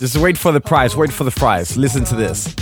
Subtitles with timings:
[0.00, 0.96] Just wait for the prize.
[0.96, 1.76] Wait for the prize.
[1.76, 2.54] Listen to this.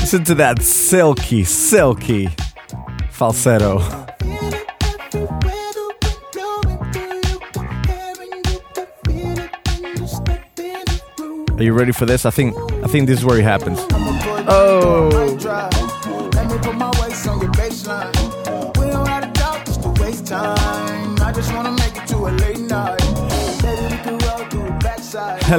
[0.00, 2.28] Listen to that silky, silky
[3.10, 3.78] falsetto.
[11.56, 12.26] Are you ready for this?
[12.26, 13.78] I think I think this is where it happens.
[14.48, 15.81] Oh.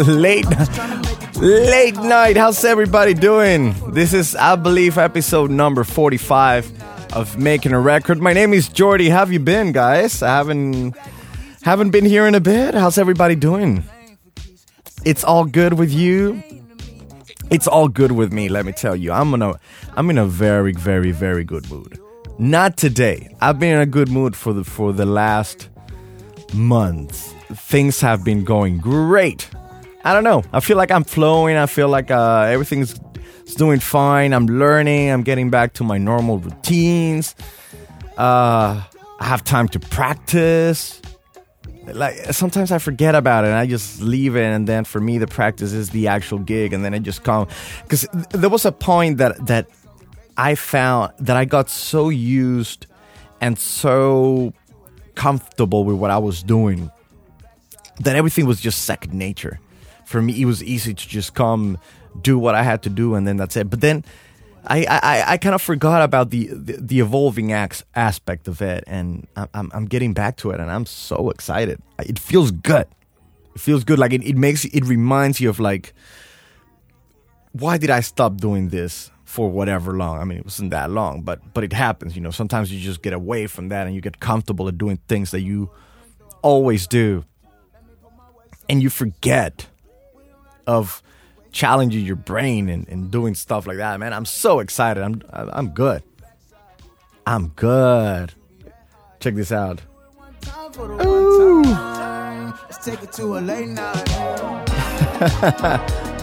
[0.08, 0.46] Late
[1.36, 2.38] late night.
[2.38, 3.76] How's everybody doing?
[3.92, 6.72] This is i believe episode number 45
[7.14, 8.20] of making a record.
[8.20, 10.24] My name is jordy how have you been guys?
[10.24, 10.96] I haven't
[11.64, 12.76] haven't been here in a bit.
[12.76, 13.84] How's everybody doing?
[15.06, 16.42] It's all good with you?
[17.52, 19.12] It's all good with me let me tell you.
[19.12, 19.60] I'm in a
[19.98, 22.00] i'm in a very very very good mood.
[22.40, 23.36] Not today.
[23.42, 25.70] I've been in a good mood for the for the last
[26.54, 29.50] month things have been going great
[30.06, 30.44] I don't know.
[30.52, 31.56] I feel like I'm flowing.
[31.56, 33.00] I feel like uh, everything's
[33.56, 34.34] doing fine.
[34.34, 35.10] I'm learning.
[35.10, 37.36] I'm getting back to my normal routines.
[38.18, 38.84] Uh,
[39.20, 41.02] I have time to practice.
[41.86, 45.18] Like sometimes I forget about it and I just leave it, and then for me
[45.18, 47.48] the practice is the actual gig, and then I just come
[47.84, 49.68] because there was a point that that
[50.38, 52.88] I found that I got so used
[53.42, 54.54] and so
[55.16, 56.92] comfortable with what I was doing
[58.00, 59.60] that everything was just second nature
[60.06, 61.78] for me it was easy to just come
[62.22, 63.70] do what I had to do and then that's it.
[63.70, 64.04] But then
[64.66, 68.84] I I, I kind of forgot about the, the, the evolving acts aspect of it,
[68.88, 71.82] and I'm I'm getting back to it, and I'm so excited.
[72.00, 72.88] It feels good.
[73.56, 74.00] It feels good.
[74.00, 75.94] Like it, it makes it reminds you of like
[77.52, 80.20] why did I stop doing this for whatever long?
[80.20, 82.16] I mean, it wasn't that long, but but it happens.
[82.16, 85.00] You know, sometimes you just get away from that and you get comfortable at doing
[85.08, 85.72] things that you
[86.44, 87.26] always do,
[88.70, 89.66] and you forget
[90.68, 91.02] of
[91.52, 94.14] challenging your brain and, and doing stuff like that, man.
[94.14, 95.02] I'm so excited.
[95.02, 96.04] I'm I'm good.
[97.26, 98.34] I'm good.
[99.20, 99.82] Check this out.
[100.78, 101.64] Ooh.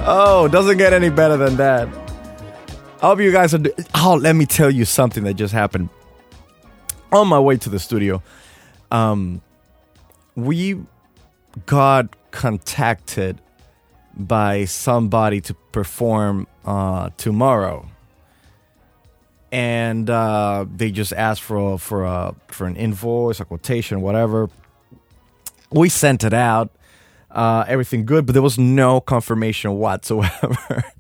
[0.06, 2.09] oh, doesn't get any better than that.
[3.02, 3.58] I hope you guys are.
[3.58, 5.88] Do- oh, let me tell you something that just happened.
[7.12, 8.22] On my way to the studio,
[8.90, 9.40] um,
[10.36, 10.78] we
[11.66, 13.40] got contacted
[14.14, 17.88] by somebody to perform uh, tomorrow,
[19.50, 24.50] and uh, they just asked for a, for a for an invoice, a quotation, whatever.
[25.72, 26.70] We sent it out,
[27.30, 30.84] uh, everything good, but there was no confirmation whatsoever.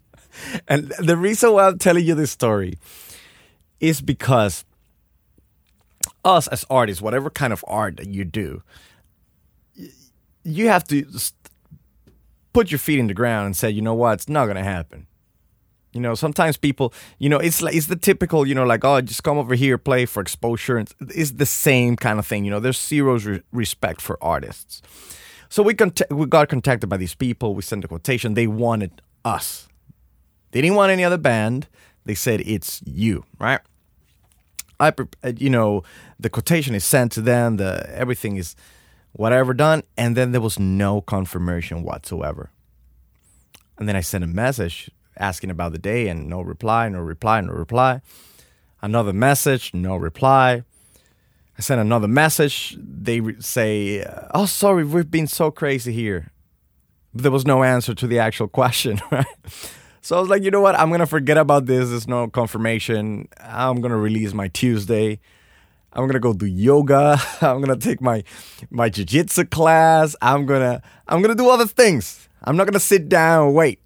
[0.68, 2.78] and the reason why I'm telling you this story
[3.80, 4.64] is because
[6.24, 8.62] us as artists, whatever kind of art that you do,
[10.44, 11.06] you have to
[12.52, 15.06] put your feet in the ground and say, you know what, it's not gonna happen.
[15.92, 19.00] You know, sometimes people, you know, it's like it's the typical, you know, like oh,
[19.00, 20.84] just come over here, play for exposure.
[21.00, 22.44] It's the same kind of thing.
[22.44, 24.82] You know, there's zero re- respect for artists.
[25.48, 27.56] So we cont- we got contacted by these people.
[27.56, 28.34] We sent a quotation.
[28.34, 29.66] They wanted us.
[30.50, 31.68] They didn't want any other band.
[32.04, 33.60] They said it's you, right?
[34.78, 35.82] I, uh, you know,
[36.18, 37.58] the quotation is sent to them.
[37.58, 38.56] The everything is
[39.12, 39.82] whatever done.
[39.96, 42.50] And then there was no confirmation whatsoever.
[43.78, 47.40] And then I sent a message asking about the day and no reply, no reply,
[47.40, 48.00] no reply.
[48.82, 50.64] Another message, no reply.
[51.58, 52.76] I sent another message.
[52.80, 56.32] They say, Oh, sorry, we've been so crazy here.
[57.12, 59.26] But there was no answer to the actual question, right?
[60.02, 60.78] So I was like, you know what?
[60.78, 61.90] I'm to forget about this.
[61.90, 63.28] There's no confirmation.
[63.38, 65.20] I'm to release my Tuesday.
[65.92, 67.20] I'm gonna go do yoga.
[67.40, 68.22] I'm gonna take my
[68.70, 70.14] my jiu-jitsu class.
[70.22, 72.28] I'm gonna I'm gonna do other things.
[72.44, 73.80] I'm not gonna sit down and wait.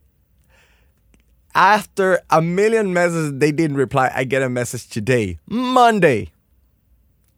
[1.55, 6.31] After a million messages they didn't reply, I get a message today, Monday.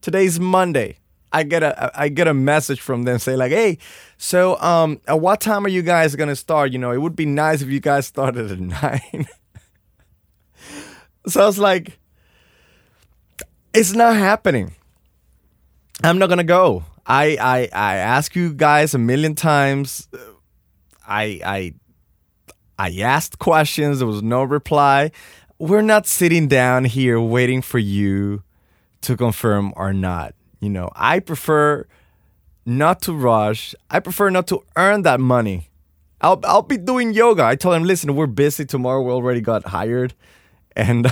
[0.00, 0.98] Today's Monday.
[1.36, 3.76] I get a I get a message from them saying like, "Hey,
[4.16, 6.72] so um, at what time are you guys gonna start?
[6.72, 9.26] You know, it would be nice if you guys started at nine.
[11.26, 11.98] so I was like,
[13.74, 14.74] it's not happening.
[16.02, 16.84] I'm not gonna go.
[17.06, 20.08] I I I ask you guys a million times.
[21.06, 21.74] I I
[22.78, 23.98] I asked questions.
[23.98, 25.10] There was no reply.
[25.58, 28.42] We're not sitting down here waiting for you
[29.02, 30.34] to confirm or not.
[30.60, 31.86] You know, I prefer
[32.64, 33.74] not to rush.
[33.90, 35.68] I prefer not to earn that money.
[36.20, 37.44] I'll I'll be doing yoga.
[37.44, 39.02] I told him, listen, we're busy tomorrow.
[39.02, 40.14] We already got hired,
[40.74, 41.06] and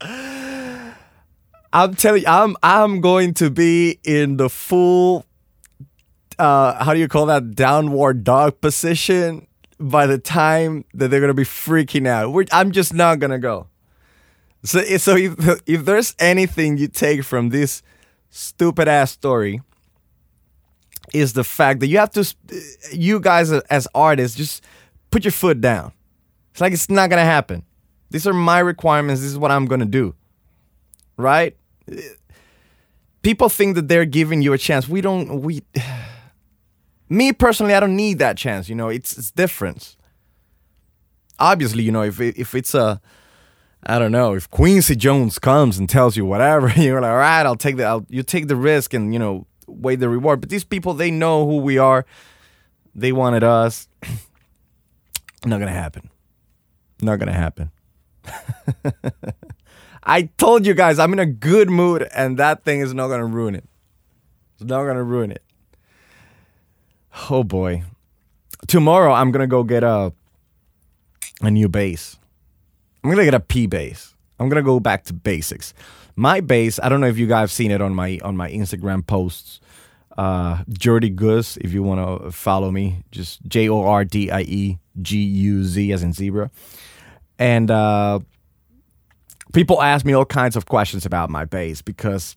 [1.72, 5.26] I'm telling you, I'm I'm going to be in the full
[6.38, 9.46] uh how do you call that downward dog position
[9.78, 12.32] by the time that they're gonna be freaking out.
[12.32, 13.66] We're, I'm just not gonna go.
[14.64, 15.34] So so if
[15.66, 17.82] if there's anything you take from this
[18.30, 19.62] stupid ass story
[21.14, 22.34] is the fact that you have to
[22.92, 24.64] you guys as artists just
[25.10, 25.92] put your foot down.
[26.52, 27.64] It's like it's not gonna happen.
[28.10, 29.20] These are my requirements.
[29.22, 30.14] This is what I'm gonna do
[31.18, 31.56] right?
[33.20, 34.88] People think that they're giving you a chance.
[34.88, 35.42] We don't.
[35.42, 35.62] We,
[37.10, 38.70] me personally, I don't need that chance.
[38.70, 39.96] You know, it's it's different.
[41.38, 43.02] Obviously, you know, if if it's a,
[43.88, 47.46] I don't know, if Quincy Jones comes and tells you whatever, you're like, all right,
[47.46, 50.40] I'll take the, I'll, you take the risk and you know, weigh the reward.
[50.42, 52.04] But these people, they know who we are.
[52.94, 53.88] They wanted us.
[55.46, 56.10] Not gonna happen.
[57.00, 57.70] Not gonna happen.
[60.02, 63.26] I told you guys I'm in a good mood, and that thing is not gonna
[63.26, 63.64] ruin it.
[64.54, 65.42] It's not gonna ruin it.
[67.30, 67.84] Oh boy.
[68.66, 70.12] Tomorrow I'm gonna go get a
[71.40, 72.18] a new bass.
[73.02, 74.14] I'm gonna get a P bass.
[74.38, 75.74] I'm gonna go back to basics.
[76.16, 78.50] My bass, I don't know if you guys have seen it on my on my
[78.50, 79.60] Instagram posts.
[80.16, 84.78] Uh Jordie Guz, if you wanna follow me, just J O R D I E
[85.00, 86.50] G U Z as in zebra.
[87.38, 88.20] And uh
[89.52, 92.36] people ask me all kinds of questions about my bass because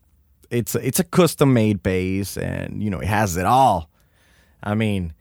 [0.50, 3.90] it's it's a custom made bass and you know it has it all.
[4.64, 5.14] I mean,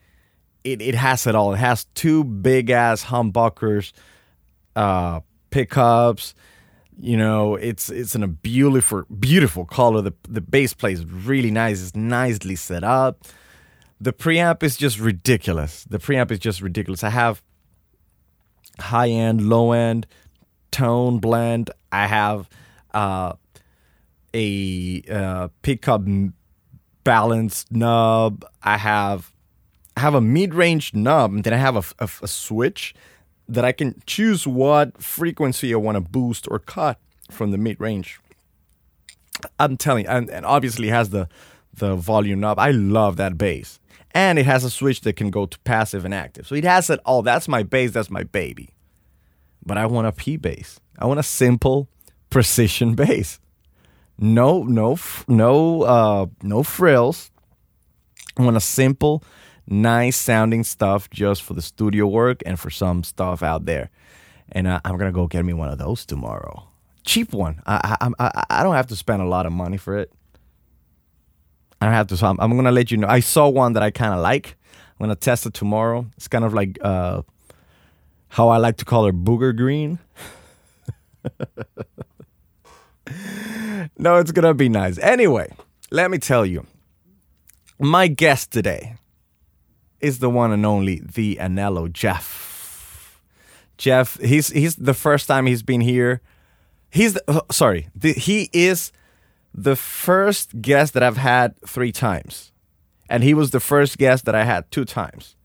[0.64, 1.54] it, it has it all.
[1.54, 3.92] It has two big ass humbuckers,
[4.76, 5.20] uh,
[5.50, 6.34] pickups.
[6.98, 10.02] You know, it's it's in a beautiful beautiful color.
[10.02, 11.82] The the bass plays really nice.
[11.82, 13.24] It's nicely set up.
[14.00, 15.84] The preamp is just ridiculous.
[15.84, 17.04] The preamp is just ridiculous.
[17.04, 17.42] I have
[18.78, 20.06] high end, low end,
[20.70, 21.70] tone blend.
[21.92, 22.48] I have
[22.92, 23.34] uh,
[24.34, 26.02] a uh, pickup
[27.04, 28.44] balance knob.
[28.62, 29.32] I have
[29.96, 31.06] I have a mid range and
[31.44, 32.94] then I have a, a, a switch
[33.50, 36.98] that I can choose what frequency I want to boost or cut
[37.30, 38.20] from the mid range.
[39.58, 41.28] I'm telling you, and, and obviously has the
[41.72, 42.58] the volume knob.
[42.58, 43.78] I love that bass.
[44.12, 46.46] And it has a switch that can go to passive and active.
[46.46, 47.22] So it has it all.
[47.22, 48.70] That's my bass, that's my baby.
[49.64, 50.80] But I want a P bass.
[50.98, 51.88] I want a simple
[52.28, 53.38] precision bass.
[54.18, 54.98] No, no,
[55.28, 57.30] no, uh, no frills.
[58.36, 59.22] I want a simple,
[59.70, 63.90] nice sounding stuff just for the studio work and for some stuff out there.
[64.52, 66.64] And uh, I'm gonna go get me one of those tomorrow.
[67.04, 67.62] Cheap one.
[67.66, 70.12] I, I, I, I don't have to spend a lot of money for it.
[71.80, 72.16] I don't have to.
[72.16, 73.06] So I'm, I'm gonna let you know.
[73.06, 74.56] I saw one that I kind of like.
[74.98, 76.06] I'm gonna test it tomorrow.
[76.16, 77.22] It's kind of like uh,
[78.28, 80.00] how I like to call her booger green.
[83.98, 84.98] no, it's gonna be nice.
[84.98, 85.54] Anyway,
[85.90, 86.66] let me tell you,
[87.78, 88.96] my guest today
[90.00, 93.20] is the one and only the Anello Jeff.
[93.78, 96.20] Jeff, he's he's the first time he's been here.
[96.90, 98.92] He's the, uh, sorry, the, he is
[99.54, 102.52] the first guest that I've had three times,
[103.08, 105.36] and he was the first guest that I had two times.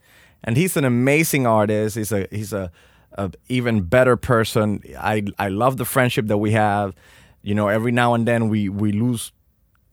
[0.43, 1.95] And he's an amazing artist.
[1.95, 2.71] He's a he's a
[3.13, 4.81] a even better person.
[4.97, 6.93] I I love the friendship that we have.
[7.41, 9.31] You know, every now and then we we lose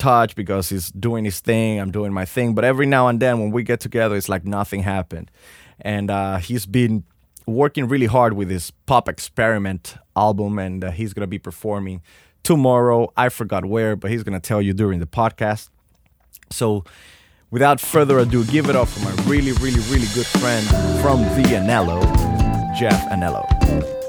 [0.03, 2.55] touch because he's doing his thing, I'm doing my thing.
[2.55, 5.31] But every now and then when we get together, it's like nothing happened.
[5.81, 7.05] And uh, he's been
[7.47, 12.03] working really hard with his pop experiment album, and uh, he's gonna be performing
[12.43, 13.13] tomorrow.
[13.17, 15.69] I forgot where, but he's gonna tell you during the podcast.
[16.51, 16.85] So.
[17.53, 20.67] Without further ado, give it up for my really, really, really good friend
[21.03, 22.01] from the Anello,
[22.79, 24.02] Jeff Anello.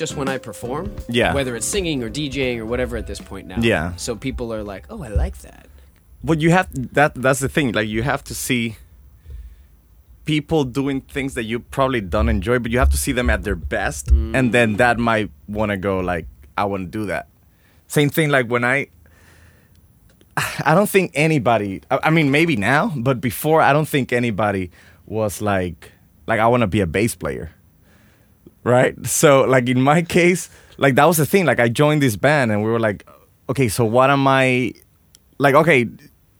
[0.00, 0.96] Just when I perform.
[1.08, 1.34] Yeah.
[1.34, 3.60] Whether it's singing or DJing or whatever at this point now.
[3.60, 3.94] Yeah.
[3.96, 5.66] So people are like, oh, I like that.
[6.24, 7.14] But you have that.
[7.14, 7.72] That's the thing.
[7.72, 8.76] Like you have to see
[10.24, 13.42] people doing things that you probably don't enjoy, but you have to see them at
[13.42, 14.34] their best, mm.
[14.36, 16.26] and then that might want to go like,
[16.56, 17.28] I want to do that.
[17.88, 18.88] Same thing like when I
[20.64, 21.82] I don't think anybody.
[21.90, 24.70] I mean, maybe now, but before, I don't think anybody
[25.06, 25.92] was like,
[26.26, 27.50] like I want to be a bass player,
[28.64, 28.94] right?
[29.06, 31.44] So, like in my case, like that was the thing.
[31.46, 33.06] Like I joined this band, and we were like,
[33.48, 34.72] okay, so what am I?
[35.38, 35.86] Like, okay,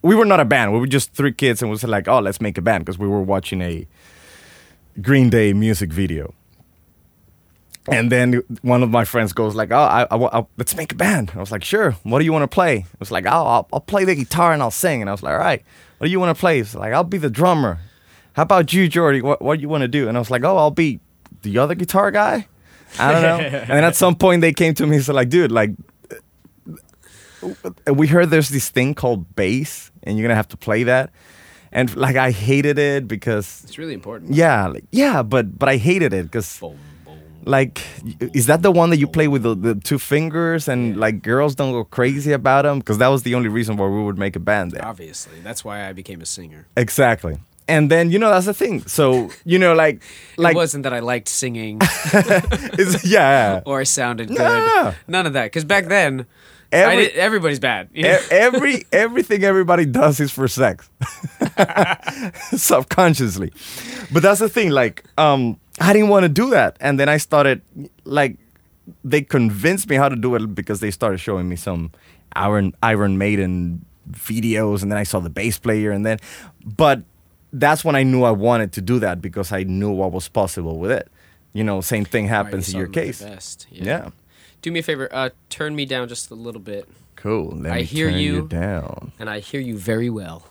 [0.03, 0.73] we were not a band.
[0.73, 2.99] We were just three kids, and we said like, oh, let's make a band because
[2.99, 3.87] we were watching a
[5.01, 6.35] Green Day music video.
[7.91, 10.95] And then one of my friends goes like, "Oh, I, I, I- let's make a
[10.95, 11.93] band." I was like, "Sure.
[12.03, 14.53] What do you want to play?" I was like, "Oh, I'll, I'll play the guitar
[14.53, 15.63] and I'll sing." And I was like, "All right.
[15.99, 17.79] What do you want to play?" Like, "I'll be the drummer."
[18.35, 19.23] How about you, Jordy?
[19.23, 20.09] What what do you want to do?
[20.09, 21.01] And I was like, "Oh, I'll be
[21.43, 22.47] the other guitar guy."
[22.99, 23.39] I don't know.
[23.59, 25.71] and then at some point they came to me and said, "Like, dude, like,
[27.89, 31.11] uh, we heard there's this thing called bass, and you're gonna have to play that."
[31.73, 34.35] And like, I hated it because It's really important.
[34.35, 37.19] yeah, like, yeah, but but I hated it because Boom, boom.
[37.45, 37.81] like,
[38.35, 41.55] is that the one that you play with the, the two fingers and like girls
[41.55, 42.81] don't go crazy about them?
[42.81, 44.85] Because that was the only reason why we would make a band there.
[44.85, 46.67] Obviously, that's why I became a singer.
[46.77, 47.39] Exactly.
[47.71, 48.83] And then you know that's the thing.
[48.87, 50.03] So you know, like,
[50.37, 51.81] like it wasn't that I liked singing
[53.05, 54.39] yeah, or sounded good.
[54.39, 54.95] No, no.
[55.09, 55.45] None of that.
[55.47, 56.27] Because back then,
[56.73, 57.89] Every- did- everybody's bad.
[57.93, 58.19] you know?
[58.31, 60.89] every everything everybody does is for sex,
[62.57, 63.53] subconsciously.
[64.13, 64.71] But that's the thing.
[64.71, 67.63] Like, um, I didn't want to do that, and then I started
[68.05, 68.37] like
[69.05, 71.93] they convinced me how to do it because they started showing me some
[72.35, 76.19] Iron Iron Maiden videos, and then I saw the bass player, and then,
[76.65, 77.03] but
[77.53, 80.79] that's when I knew I wanted to do that because I knew what was possible
[80.79, 81.09] with it.
[81.53, 83.23] You know, same thing you happens in saw your them at their case.
[83.23, 83.67] Best.
[83.71, 84.11] Yeah.
[84.63, 85.09] Do me a favor.
[85.11, 87.51] Uh, turn me down just a little bit, Cool.
[87.57, 88.47] Let I me hear turn you.
[88.49, 89.13] down.
[89.19, 90.45] and I hear you very well.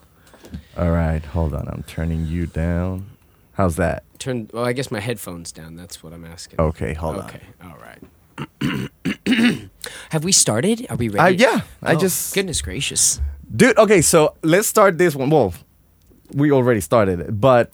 [0.78, 1.68] All right, hold on.
[1.68, 3.06] I'm turning you down.
[3.54, 4.04] How's that?
[4.20, 4.50] Turn.
[4.54, 5.76] Well, I guess my headphones down.
[5.76, 6.60] That's what I'm asking.
[6.60, 7.26] Okay, hold on.
[7.26, 7.42] okay.
[7.64, 8.90] All right.
[10.10, 10.88] Have we started?
[10.90, 11.20] Are we on.
[11.20, 11.38] Uh, ready?
[11.38, 13.22] yeah, I Oh, just goodness gracious.
[13.56, 13.78] dude.
[13.78, 15.30] Okay, so let's start this one.
[15.30, 15.54] Well,
[16.34, 17.72] we already started it, but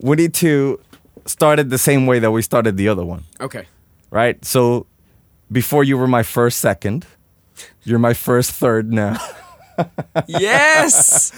[0.00, 0.80] we need to
[1.26, 3.66] start it the same way that we started the other one, Okay.
[4.10, 4.42] right?
[4.44, 4.86] So
[5.52, 7.06] before you were my first second,
[7.84, 9.16] you're my first third now.
[10.26, 11.32] Yes.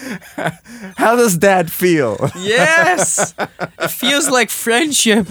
[0.97, 2.17] How does that feel?
[2.37, 3.35] yes.
[3.79, 5.29] It feels like friendship.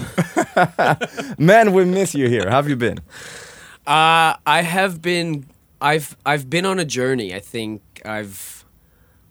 [1.38, 2.48] Man, we miss you here.
[2.48, 2.98] How have you been?
[3.86, 5.44] Uh, I have been.
[5.80, 7.34] I've I've been on a journey.
[7.34, 8.61] I think I've.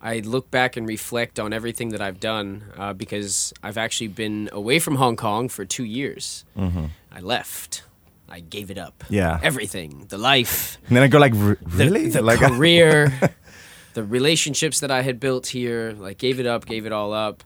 [0.02, 4.48] I look back and reflect on everything that I've done uh, because I've actually been
[4.52, 6.44] away from Hong Kong for two years.
[6.58, 7.84] I left.
[8.28, 9.04] I gave it up.
[9.10, 9.38] Yeah.
[9.42, 10.06] Everything.
[10.08, 10.78] The life.
[10.88, 12.08] And then I go like, "R- the, really?
[12.08, 13.12] the like, career,
[13.94, 17.44] the relationships that I had built here, like gave it up, gave it all up.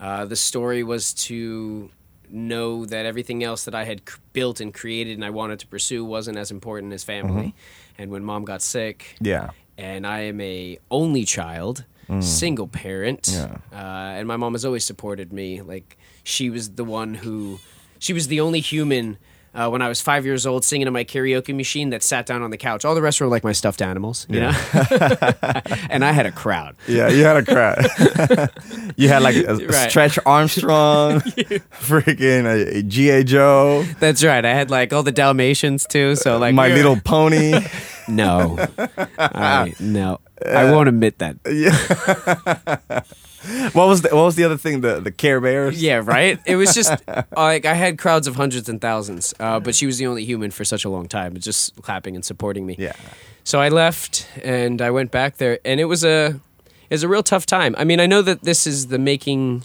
[0.00, 1.90] Uh, the story was to
[2.30, 5.66] know that everything else that I had c- built and created and I wanted to
[5.66, 7.54] pursue wasn't as important as family.
[7.98, 9.50] And when mom got sick, yeah.
[9.80, 11.84] And I am a only child,
[12.20, 13.56] single parent, Yeah.
[13.72, 15.62] uh, and my mom has always supported me.
[15.62, 17.58] Like she was the one who,
[17.98, 19.18] she was the only human.
[19.52, 22.40] Uh, when I was five years old, singing in my karaoke machine that sat down
[22.42, 22.84] on the couch.
[22.84, 24.52] All the rest were like my stuffed animals, you know.
[25.90, 26.76] and I had a crowd.
[26.86, 27.84] Yeah, you had a crowd.
[28.96, 29.90] you had like a, a Right.
[29.90, 33.24] Stretch Armstrong, freaking a, a G.I.
[33.24, 34.44] Joe, That's right.
[34.44, 36.14] I had like all the Dalmatians too.
[36.14, 37.54] So like My we were- Little Pony.
[38.10, 38.58] No,
[39.18, 41.36] I, no, I won't admit that.
[43.72, 44.80] what was the, what was the other thing?
[44.80, 45.82] The the Care Bears.
[45.82, 46.38] Yeah, right.
[46.46, 46.92] It was just
[47.36, 50.50] like I had crowds of hundreds and thousands, uh, but she was the only human
[50.50, 52.76] for such a long time, just clapping and supporting me.
[52.78, 52.94] Yeah.
[53.44, 56.40] So I left and I went back there, and it was a
[56.90, 57.74] it was a real tough time.
[57.78, 59.64] I mean, I know that this is the making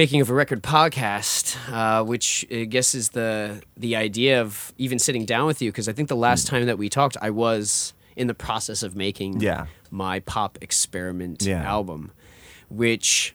[0.00, 4.98] making of a record podcast, uh, which I guess is the the idea of even
[4.98, 7.92] sitting down with you because I think the last time that we talked, I was
[8.16, 9.66] in the process of making Yeah.
[9.90, 11.62] my pop experiment Yeah.
[11.70, 12.12] album,
[12.70, 13.34] which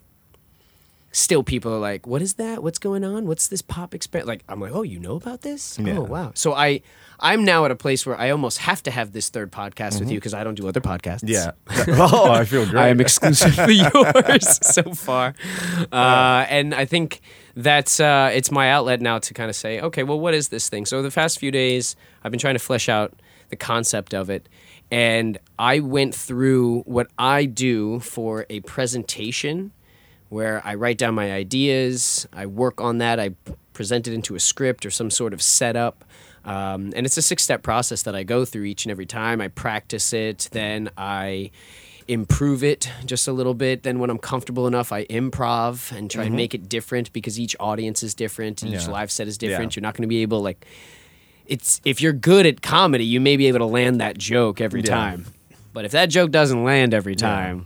[1.16, 2.62] still people are like, "What is that?
[2.62, 3.26] What's going on?
[3.26, 5.80] What's this pop experiment?" Like, I'm like, "Oh, you know about this?
[5.80, 5.98] Yeah.
[5.98, 6.82] Oh, wow." So I,
[7.20, 10.12] I'm now at a place where I almost have to have this third podcast with
[10.12, 11.24] you because I don't do other podcasts.
[11.24, 11.52] Yeah.
[11.88, 12.82] oh, I feel great.
[12.82, 15.34] I am exclusively yours so far,
[15.92, 17.22] uh, and I think
[17.56, 20.68] that's uh, it's my outlet now to kind of say, okay, well, what is this
[20.70, 20.86] thing?
[20.86, 23.14] So the past few days, I've been trying to flesh out
[23.50, 24.50] the concept of it,
[24.92, 29.72] and I went through what I do for a presentation,
[30.30, 33.32] where I write down my ideas, I work on that, I
[33.74, 36.04] present it into a script or some sort of setup.
[36.44, 39.42] Um, and it's a six step process that I go through each and every time.
[39.42, 41.52] I practice it, then I
[42.08, 43.82] improve it just a little bit.
[43.82, 47.56] Then, when I'm comfortable enough, I improv and try and make it different because each
[47.60, 48.90] audience is different, each Mm-hmm.
[48.90, 48.94] Yeah.
[48.94, 49.76] live set is different.
[49.76, 49.80] Yeah.
[49.80, 50.66] You're not going to be able like
[51.48, 54.82] it's if you're good at comedy, you may be able to land that joke every
[54.82, 54.90] Yeah.
[54.96, 55.26] time.
[55.74, 57.66] But if that joke doesn't land every time,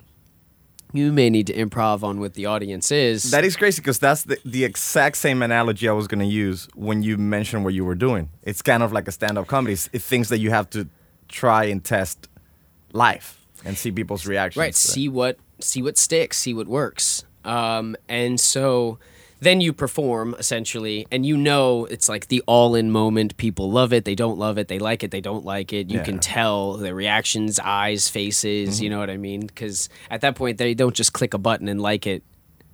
[0.93, 3.31] you may need to improv on what the audience is.
[3.31, 6.67] That is crazy because that's the, the exact same analogy I was going to use
[6.75, 8.29] when you mentioned what you were doing.
[8.43, 9.73] It's kind of like a stand up comedy.
[9.73, 10.87] It's, it's things that you have to
[11.27, 12.27] try and test
[12.91, 14.59] live and see people's reactions.
[14.59, 14.75] right.
[14.75, 16.37] See what see what sticks.
[16.37, 17.23] See what works.
[17.43, 18.99] Um, and so
[19.41, 23.37] then you perform essentially, and you know it's like the all in moment.
[23.37, 24.03] People love it.
[24.05, 24.67] They don't love it.
[24.67, 25.11] They like it.
[25.11, 25.89] They don't like it.
[25.89, 26.01] You Yeah.
[26.03, 26.11] Mm-hmm.
[26.11, 28.81] can tell their reactions, eyes, faces.
[28.81, 29.41] You know what I mean?
[29.41, 32.21] Because at that point, they don't just click a button and like it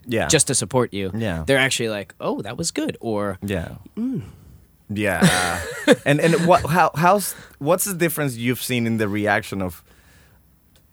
[0.08, 0.28] Yeah.
[0.28, 1.12] just to support you.
[1.16, 1.44] Yeah.
[1.46, 2.98] They're actually like, oh, that was good.
[3.00, 3.76] Or Yeah.
[3.96, 4.24] Mm.
[4.90, 5.62] Yeah.
[6.06, 9.84] and and what how how's what's the difference you've seen in the reaction of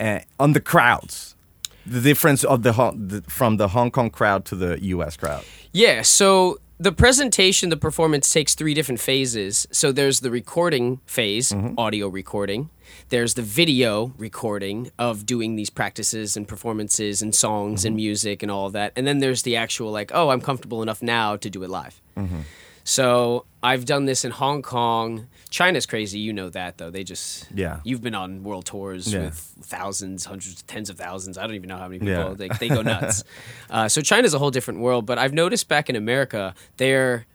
[0.01, 1.37] uh, on the crowds?
[1.85, 5.17] The difference of the, Hong- the from the Hong Kong crowd to the U.S.
[5.17, 5.45] crowd.
[5.73, 9.69] Yeah, so the presentation, the performance takes three different phases.
[9.71, 11.79] So there's the recording phase, mm-hmm.
[11.79, 12.71] audio recording.
[13.09, 18.05] There's the video recording of doing these practices and performances and songs and mm-hmm.
[18.05, 18.93] music and all of that.
[18.97, 22.01] And then there's the actual, like, oh, I'm comfortable enough now to do it live.
[22.17, 22.41] Mm-hmm.
[22.85, 25.29] So I've done this in Hong Kong.
[25.51, 26.91] China's crazy, you know that though.
[26.91, 27.81] They just Yeah.
[27.85, 29.27] You've been on world tours Yeah.
[29.27, 31.39] with thousands, hundreds, tens of thousands.
[31.39, 32.15] I don't even know how many people.
[32.31, 32.35] Yeah.
[32.35, 33.23] They, they go nuts.
[33.71, 35.07] uh, so China's a whole different world.
[35.07, 37.27] But I've noticed back in America, they're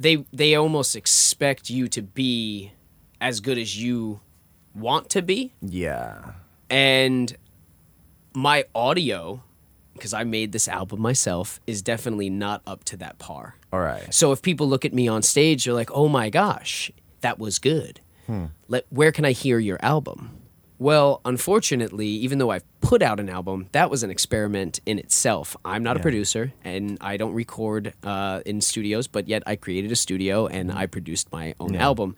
[0.00, 2.72] they they almost expect you to be
[3.20, 4.20] as good as you
[4.74, 6.32] want to be, Yeah.
[6.70, 7.36] and
[8.34, 9.42] my audio.
[9.98, 13.56] Because I made this album myself, is definitely not up to that par.
[13.72, 14.12] All right.
[14.14, 16.90] So if people look at me on stage, they're like, "Oh my gosh,
[17.20, 18.00] that was good."
[18.68, 20.38] Let where can I hear your album?
[20.80, 25.56] Well, unfortunately, even though I've put out an album, that was an experiment in itself.
[25.64, 29.90] I'm not a producer, and I don't record uh, in studios, but yet I created
[29.90, 32.14] a studio and I produced my own album.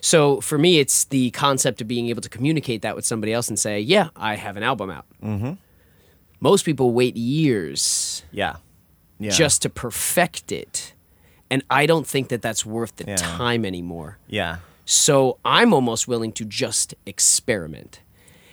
[0.00, 3.48] So for me, it's the concept of being able to communicate that with somebody else
[3.48, 5.52] and say, "Yeah, I have an album out." Mm-hmm.
[6.44, 8.56] Most people wait years Yeah.
[9.18, 9.30] Yeah.
[9.30, 10.92] just to perfect it.
[11.50, 13.16] And I don't think that that's worth the Yeah.
[13.16, 14.18] time anymore.
[14.28, 14.58] yeah.
[14.86, 18.00] So I'm almost willing to just experiment.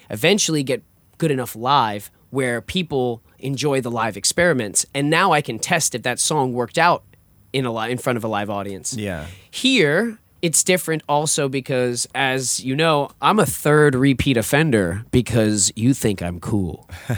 [0.10, 0.82] Eventually get
[1.18, 6.04] good enough live where people enjoy the live experiments and now I can test if
[6.04, 7.04] that song worked out
[7.52, 8.94] in a li- in front of a live audience.
[8.94, 9.26] Yeah.
[9.50, 15.94] Here it's different also because as you know, I'm a third repeat offender because you
[15.94, 16.90] think I'm cool.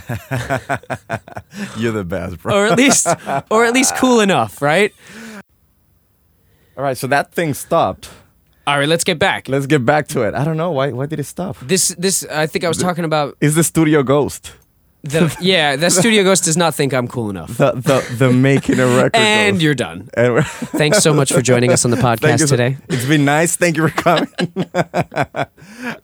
[1.77, 2.55] You're the best, bro.
[2.55, 3.07] or at least
[3.49, 4.93] or at least cool enough, right?
[6.77, 6.97] All right.
[6.97, 8.09] So that thing stopped.
[8.65, 9.49] All right, let's get back.
[9.49, 10.33] Let's get back to it.
[10.33, 10.91] I don't know why.
[10.93, 11.57] Why did it stop?
[11.61, 14.53] This this I think I was talking about Is the studio ghost?
[15.03, 17.57] The yeah, the studio ghost does not think I'm cool enough.
[17.57, 19.15] The the the making a record.
[19.43, 20.09] And you're done.
[20.17, 22.77] And Thanks so much for joining us on the podcast so- today.
[22.87, 23.55] It's been nice.
[23.57, 24.29] Thank you for coming.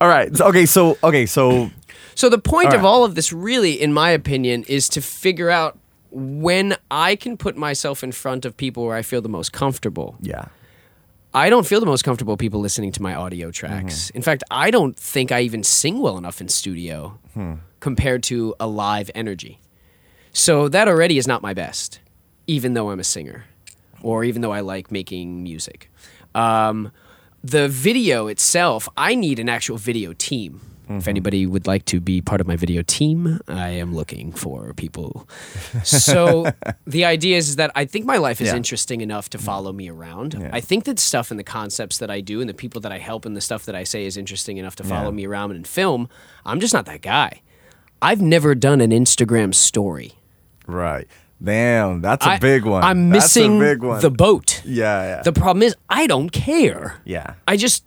[0.00, 0.40] all right.
[0.40, 0.66] Okay.
[0.66, 1.26] So okay.
[1.26, 1.70] So
[2.14, 5.50] So the point All of all of this really in my opinion is to figure
[5.50, 5.78] out
[6.10, 10.16] when I can put myself in front of people where I feel the most comfortable.
[10.20, 10.46] yeah.
[11.32, 14.08] I don't feel the most comfortable people listening to my audio tracks.
[14.08, 14.16] Mm-hmm.
[14.16, 17.54] In fact, I don't think I even sing well enough in studio hmm.
[17.80, 19.60] Compared to a live energy.
[20.32, 22.00] So that already is not my best,
[22.46, 23.44] even though I'm a singer
[24.02, 25.90] or even though I like making music.
[26.34, 26.92] Um,
[27.42, 30.60] the video itself, I need an actual video team.
[30.92, 34.72] If anybody would like to be part of my video team, I am looking for
[34.74, 35.28] people.
[35.84, 36.50] So
[36.86, 38.56] the idea is, is that I think my life is Yeah.
[38.56, 40.48] interesting enough to follow me around.
[40.52, 42.98] I think that stuff and the concepts that I do and the people that I
[42.98, 45.16] help and the stuff that I say is interesting enough to follow Yeah.
[45.16, 46.08] me around and film.
[46.44, 47.40] I'm just not that guy.
[48.02, 50.12] I've never done an Instagram story.
[50.66, 51.06] Right.
[51.42, 52.00] Damn.
[52.02, 52.82] That's a I- big one.
[52.84, 54.00] I'm That's missing a big one.
[54.00, 54.62] the boat.
[54.64, 55.02] yeah.
[55.16, 55.22] Yeah.
[55.22, 57.00] The problem is I don't care.
[57.04, 57.34] yeah.
[57.48, 57.84] I just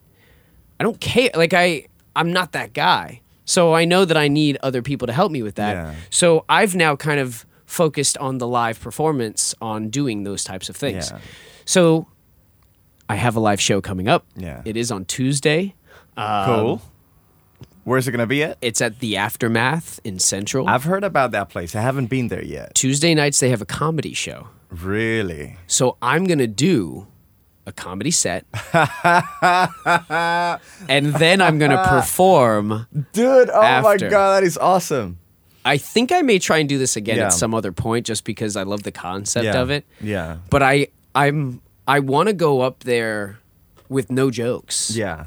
[0.79, 1.29] I don't care.
[1.35, 3.21] Like I I'm not that guy.
[3.45, 5.73] So I know that I need other people to help me with that.
[5.75, 5.95] Yeah.
[6.09, 10.75] So I've now kind of focused on the live performance on doing those types of
[10.75, 11.11] things.
[11.11, 11.19] Yeah.
[11.65, 12.07] So
[13.09, 14.25] I have a live show coming up.
[14.35, 14.61] Yeah.
[14.65, 15.75] It is on Tuesday.
[16.15, 16.81] Um, Cool.
[17.83, 18.57] Where's it gonna be at?
[18.61, 20.67] It's at the Aftermath in Central.
[20.69, 21.75] I've heard about that place.
[21.75, 22.75] I haven't been there yet.
[22.75, 24.47] Tuesday nights they have a comedy show.
[24.69, 25.57] Really?
[25.67, 27.07] So I'm gonna do
[27.65, 28.45] a comedy set,
[30.89, 32.87] and then I'm gonna perform.
[33.13, 35.19] Dude, oh my god, that is awesome.
[35.65, 37.25] I think I may try and do this again Yeah.
[37.27, 39.61] at some other point, just because I love the concept Yeah.
[39.61, 39.85] of it.
[40.01, 40.37] Yeah.
[40.49, 43.39] But I, I'm, I want to go up there
[43.87, 44.91] with no jokes.
[44.93, 45.25] Yeah.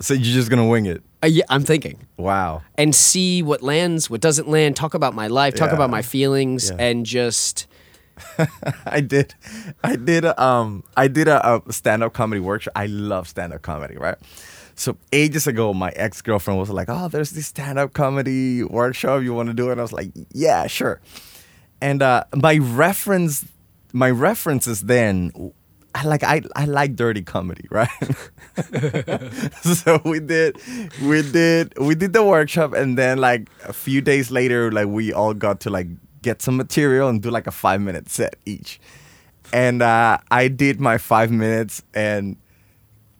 [0.00, 1.02] So you're just gonna wing it.
[1.24, 1.96] Uh, yeah, I'm thinking.
[2.18, 2.60] Wow.
[2.76, 5.74] and see what lands, what doesn't land, talk about my life, talk Yeah.
[5.76, 6.84] about my feelings, Yeah.
[6.86, 7.66] and just
[8.86, 9.34] I did,
[9.82, 12.72] I did, a, um, I did a, a stand-up comedy workshop.
[12.76, 14.16] I love stand-up comedy, right?
[14.76, 19.22] So ages ago, my ex girlfriend was like, "Oh, there's this stand up comedy workshop.
[19.22, 21.00] You want to do it?" And I was like, "Yeah, sure."
[21.80, 23.44] And uh, my reference,
[23.92, 25.30] my references then,
[25.94, 27.88] I like I I like dirty comedy, right?
[29.62, 30.56] so we did,
[31.02, 35.12] we did, we did the workshop, and then like a few days later, like we
[35.12, 35.86] all got to like
[36.22, 38.80] get some material and do like a five minute set each.
[39.52, 42.36] And uh, I did my five minutes, and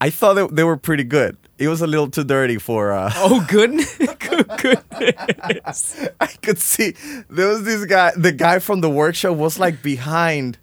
[0.01, 1.37] I thought that they were pretty good.
[1.59, 2.91] It was a little too dirty for.
[2.93, 3.97] Uh, Oh, goodness.
[4.19, 6.09] Good, goodness.
[6.21, 6.95] I could see
[7.31, 8.11] there was this guy.
[8.17, 10.59] The guy from the workshop was like behind,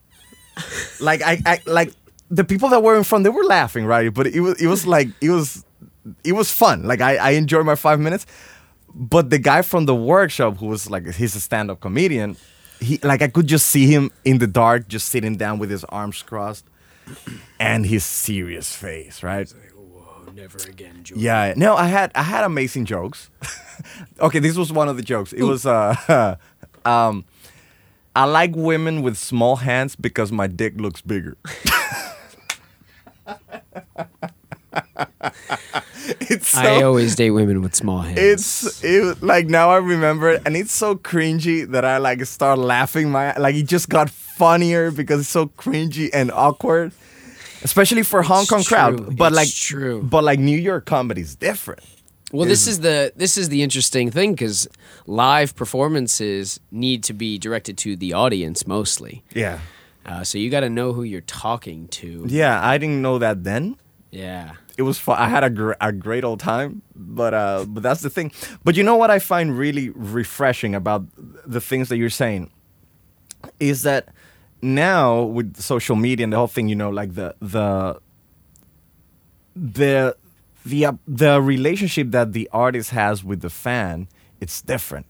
[1.00, 1.94] like I, I like
[2.32, 3.24] the people that were in front.
[3.26, 4.12] They were laughing, right?
[4.12, 5.64] But it was it was like it was
[6.24, 6.84] it was fun.
[6.84, 8.26] Like I I enjoyed my five minutes.
[8.94, 12.38] But the guy from the workshop, who was like he's a stand up comedian,
[12.80, 15.84] he like I could just see him in the dark, just sitting down with his
[15.86, 16.66] arms crossed,
[17.60, 19.50] and his serious face, right?
[19.76, 21.20] Whoa, never again, George.
[21.20, 21.54] Yeah.
[21.56, 23.30] No, I had I had amazing jokes.
[24.20, 25.34] okay, this was one of the jokes.
[25.34, 26.38] It was uh
[26.86, 27.26] um
[28.16, 31.38] I like women with small hands because my dick looks bigger.
[36.22, 38.18] it's so I always date women with small hands.
[38.20, 42.60] it's it like now I remember it and it's so cringy that I like start
[42.60, 46.92] laughing my like it just got funnier because it's so cringy and awkward.
[47.64, 48.76] Especially for Hong It's Kong true.
[48.76, 49.18] crowd.
[49.18, 50.02] But It's like true.
[50.02, 51.82] But like New York comedy is different.
[52.32, 54.68] Well, this is the this is the interesting thing because
[55.06, 59.22] live performances need to be directed to the audience mostly.
[59.36, 59.60] Yeah.
[60.06, 62.26] Uh, so you got to know who you're talking to.
[62.28, 63.78] Yeah, I didn't know that then.
[64.10, 64.54] Yeah.
[64.78, 65.18] It was fun.
[65.20, 68.32] I had a, gr- a great old time, but uh, but that's the thing.
[68.64, 71.06] But you know what I find really refreshing about
[71.46, 72.50] the things that you're saying
[73.60, 74.10] is that
[74.62, 78.00] now with social media and the whole thing, you know, like the the
[79.56, 80.16] the
[80.66, 84.08] the uh, the relationship that the artist has with the fan,
[84.40, 85.06] it's different.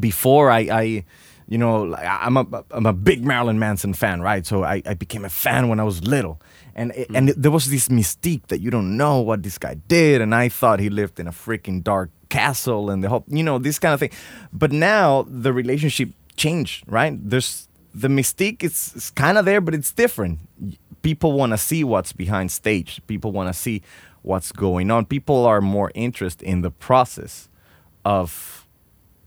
[0.00, 1.04] Before I, I
[1.52, 4.46] you know, like, I'm a I'm a big Marilyn Manson fan, right?
[4.46, 6.40] So I, I became a fan when I was little,
[6.74, 7.34] and it, and mm.
[7.36, 10.80] there was this mystique that you don't know what this guy did, and I thought
[10.80, 14.00] he lived in a freaking dark castle and the whole, you know, this kind of
[14.00, 14.12] thing.
[14.50, 17.12] But now the relationship changed, right?
[17.22, 20.38] There's the mystique is, is kind of there, but it's different.
[21.02, 23.02] People want to see what's behind stage.
[23.06, 23.82] People want to see
[24.22, 25.04] what's going on.
[25.04, 27.50] People are more interested in the process
[28.06, 28.61] of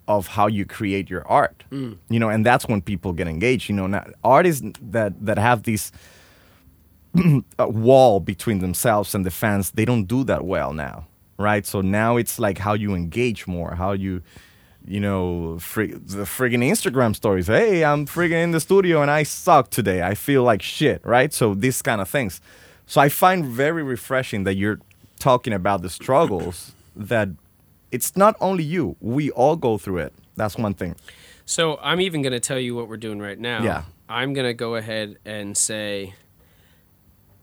[0.07, 1.63] of how you create your art.
[1.71, 1.97] Mm.
[2.09, 3.69] You know, and that's when people get engaged.
[3.69, 5.91] You know, now, artists that that have these
[7.59, 11.65] wall between themselves and the fans, they don't do that well now, right?
[11.65, 14.21] So now it's like how you engage more, how you,
[14.85, 17.47] you know, frig- the friggin' Instagram stories.
[17.47, 20.01] Hey, I'm friggin' in the studio and I suck today.
[20.01, 21.33] I feel like shit, right?
[21.33, 22.41] So these kind of things.
[22.85, 24.79] So I find very refreshing that you're
[25.19, 27.29] talking about the struggles that
[27.95, 28.95] it's not only you.
[28.99, 30.13] We all go through it.
[30.36, 30.95] That's one thing.
[31.45, 33.63] So I'm even going to tell you what we're doing right now.
[33.63, 33.84] Yeah.
[34.10, 36.13] I'm going to go ahead and say,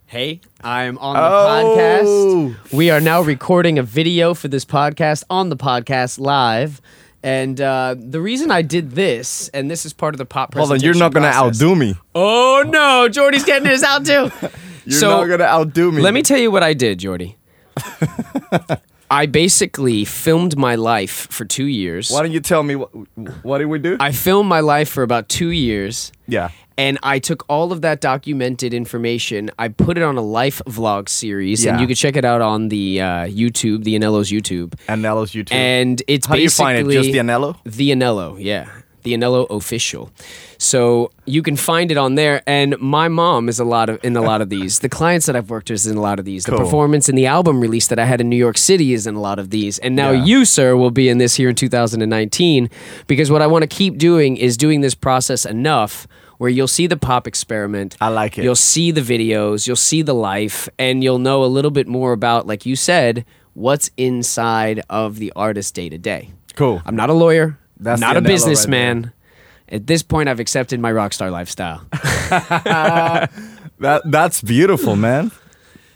[0.07, 2.55] hey, I'm on the Oh.
[2.61, 2.73] podcast.
[2.73, 6.81] We are now recording a video for this podcast on the podcast live.
[7.25, 10.73] And uh, the reason I did this, and this is part of the pop Hold
[10.73, 11.95] on, you're not gonna outdo me.
[12.17, 14.29] Oh no, Jordy's getting his out too.
[14.85, 16.03] You're so not gonna outdo me.
[16.03, 17.37] let me tell you what I did, Jordy.
[19.13, 22.11] I basically filmed my life for two years.
[22.11, 22.91] Why don't you tell me what
[23.43, 23.99] what did we do?
[24.01, 26.13] I filmed my life for about two years.
[26.27, 26.49] yeah.
[26.79, 29.51] And I took all of that documented information.
[29.59, 32.71] I put it on a life vlog series, and you can check it out on
[32.71, 34.71] the uh, YouTube, the Anello's YouTube.
[34.89, 35.53] Anello's YouTube.
[35.53, 36.91] And it's How do you find it?
[36.91, 37.59] Just the Anello?
[37.65, 38.71] The Anello, yeah,
[39.03, 40.11] the Anello official.
[40.59, 42.43] So you can find it on there.
[42.47, 44.79] And my mom is a lot of in a lot of these.
[44.81, 46.45] The clients that I've worked with is in a lot of these.
[46.45, 46.61] The Cool.
[46.61, 49.21] performance and the album release that I had in New York City is in a
[49.21, 49.79] lot of these.
[49.79, 50.25] And now Yeah.
[50.25, 52.71] you, sir, will be in this here in 2019
[53.07, 56.07] because what I want to keep doing is doing this process enough
[56.39, 57.97] where you'll see the pop experiment.
[58.01, 58.43] I like it.
[58.45, 62.13] You'll see the videos, you'll see the life, and you'll know a little bit more
[62.13, 66.31] about, like you said, what's inside of the artist day to day.
[66.57, 66.83] Cool.
[66.85, 67.59] I'm not a lawyer.
[67.83, 69.13] That's not a Anello right businessman.
[69.69, 71.85] At this point, I've accepted my rock star lifestyle.
[73.79, 75.33] That that's beautiful, man.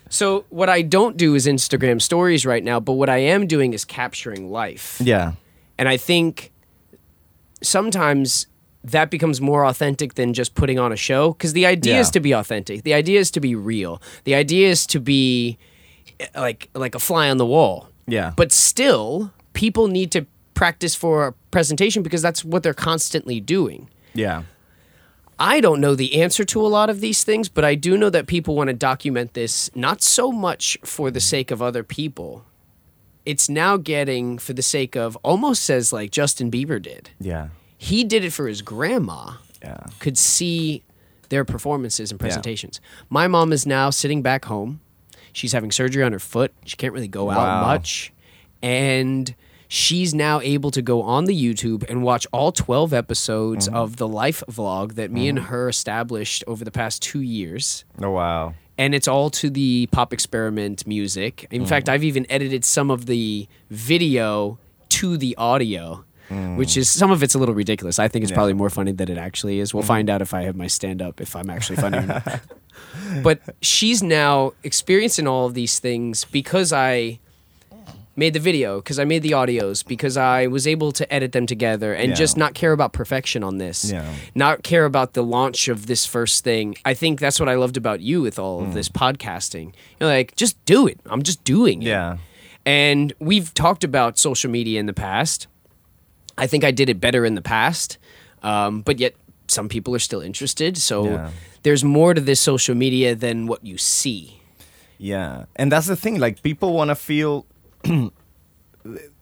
[0.09, 3.75] so what I don't do is Instagram stories right now, but what I am doing
[3.75, 5.01] is capturing life.
[5.01, 5.33] Yeah.
[5.79, 6.51] And I think
[7.63, 8.47] sometimes
[8.85, 12.01] that becomes more authentic than just putting on a show because the idea Yeah.
[12.01, 12.83] is to be authentic.
[12.83, 14.01] The idea is to be real.
[14.25, 15.59] The idea is to be
[16.19, 17.89] eh, like like a fly on the wall.
[18.09, 18.33] Yeah.
[18.37, 23.89] But still, people need to practice for a presentation because that's what they're constantly doing.
[24.13, 24.43] Yeah.
[25.39, 28.11] I don't know the answer to a lot of these things, but I do know
[28.11, 32.45] that people want to document this not so much for the sake of other people.
[33.25, 37.09] It's now getting for the sake of almost says like Justin Bieber did.
[37.19, 37.49] Yeah.
[37.79, 39.37] He did it for his grandma.
[39.63, 39.87] Yeah.
[39.99, 40.83] Could see
[41.31, 42.83] their performances and presentations.
[43.09, 44.81] My mom is now sitting back home.
[45.33, 46.53] She's having surgery on her foot.
[46.67, 48.13] She can't really go out much.
[48.61, 49.35] And
[49.77, 53.77] she's now able to go on the YouTube and watch all 12 episodes Mm-hmm.
[53.77, 55.49] of the life vlog that me and mm-hmm.
[55.49, 57.85] her established over the past two years.
[58.01, 58.55] Oh wow.
[58.79, 61.47] And it's all to the pop experiment music.
[61.51, 61.69] In mm.
[61.69, 64.59] fact, I've even edited some of the video
[64.91, 66.57] to the audio, mm.
[66.57, 67.99] which is some of it's a little ridiculous.
[67.99, 68.37] I think it's Yeah.
[68.37, 69.73] probably more funny than it actually is.
[69.73, 69.89] We'll mm-hmm.
[69.89, 72.41] find out if I have my stand up, if I'm actually funny or not.
[73.23, 77.19] but she's now experiencing all of these things because I
[78.17, 81.47] made the video, because I made the audios, because I was able to edit them
[81.47, 82.15] together and Yeah.
[82.15, 83.91] just not care about perfection on this.
[83.93, 84.11] Yeah.
[84.35, 86.77] Not care about the launch of this first thing.
[86.85, 89.73] I think that's what I loved about you with all of this podcasting.
[90.01, 90.99] You're like, just do it.
[91.07, 91.89] I'm just doing it.
[91.89, 92.17] Yeah.
[92.65, 95.47] And we've talked about social media in the past.
[96.39, 97.97] I think I did it better in the past,
[98.43, 99.15] um, but yet
[99.49, 100.77] some people are still interested.
[100.77, 101.31] So Yeah.
[101.63, 104.41] there's more to this social media than what you see.
[104.99, 106.19] Yeah, and that's the thing.
[106.19, 107.45] Like people want to feel,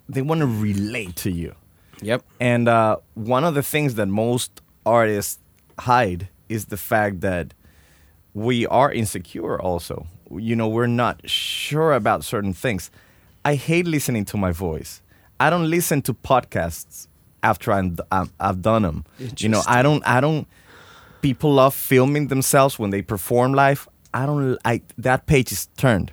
[0.08, 1.54] they want to relate to you.
[2.02, 2.22] Yep.
[2.40, 5.38] And uh, one of the things that most artists
[5.78, 7.54] hide is the fact that
[8.34, 9.60] we are insecure.
[9.60, 12.90] Also, you know, we're not sure about certain things.
[13.44, 15.02] I hate listening to my voice.
[15.38, 17.08] I don't listen to podcasts
[17.42, 19.04] after I'm, I'm I've done them.
[19.38, 20.06] You know, I don't.
[20.06, 20.46] I don't.
[21.20, 23.88] People love filming themselves when they perform live.
[24.12, 24.58] I don't.
[24.64, 26.12] I that page is turned.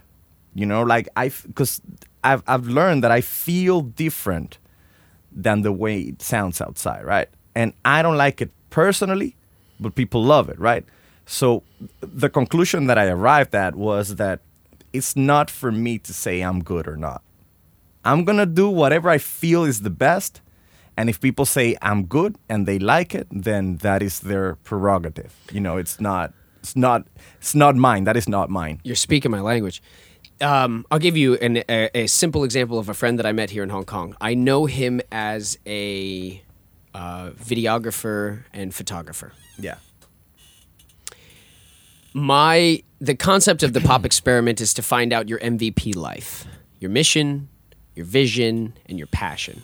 [0.53, 1.81] You know, like I because
[2.23, 4.57] I've I've learned that I feel different
[5.31, 7.29] than the way it sounds outside, right?
[7.55, 9.35] And I don't like it personally,
[9.79, 10.85] but people love it, right?
[11.25, 11.63] So
[12.01, 14.39] the conclusion that I arrived at was that
[14.93, 17.21] it's not for me to say I'm good or not.
[18.03, 20.41] I'm going to do whatever I feel is the best.
[20.97, 25.33] And if people say I'm good and they like it, then that is their prerogative.
[25.51, 27.07] You know, it's not it's not
[27.39, 28.03] it's not mine.
[28.03, 28.81] That is not mine.
[28.83, 29.81] You're speaking my language.
[30.41, 33.51] Um, I'll give you an, a, a simple example of a friend that I met
[33.51, 34.15] here in Hong Kong.
[34.19, 36.41] I know him as a
[36.93, 39.33] uh, videographer and photographer.
[39.59, 39.75] Yeah.
[42.13, 46.45] my the concept of the pop experiment is to find out your MVP life,
[46.79, 47.49] your mission,
[47.95, 49.63] your vision, and your passion.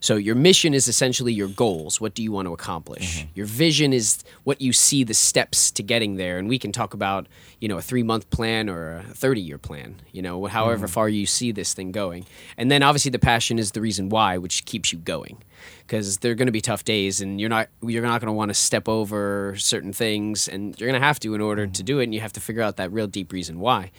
[0.00, 2.00] So your mission is essentially your goals.
[2.00, 3.18] What do you want to accomplish?
[3.18, 3.28] Mm-hmm.
[3.34, 6.94] Your vision is what you see the steps to getting there, and we can talk
[6.94, 7.26] about
[7.60, 10.00] you know a three month plan or a thirty year plan.
[10.12, 10.92] You know, however mm-hmm.
[10.92, 12.24] far you see this thing going,
[12.56, 15.42] and then obviously the passion is the reason why, which keeps you going,
[15.86, 18.32] because there are going to be tough days, and you're not you're not going to
[18.32, 21.72] want to step over certain things, and you're going to have to in order to
[21.72, 21.84] mm-hmm.
[21.84, 23.90] do it, and you have to figure out that real deep reason why.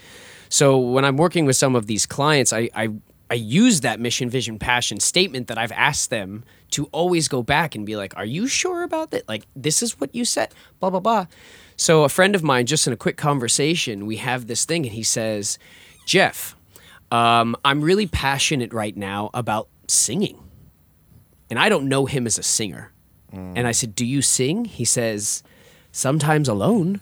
[0.49, 2.89] So when I'm working with some of these clients, I, I
[3.31, 7.75] I use that mission, vision, passion statement that I've asked them to always go back
[7.75, 9.27] and be like, "Are you sure about that?
[9.29, 11.27] Like, this is what you said." Blah blah blah.
[11.77, 14.93] So a friend of mine, just in a quick conversation, we have this thing, and
[14.93, 15.57] he says,
[16.05, 16.57] "Jeff,
[17.09, 20.37] um, I'm really passionate right now about singing,
[21.49, 22.91] and I don't know him as a singer."
[23.55, 25.41] And I said, "Do you sing?" He says,
[25.93, 27.01] "Sometimes alone,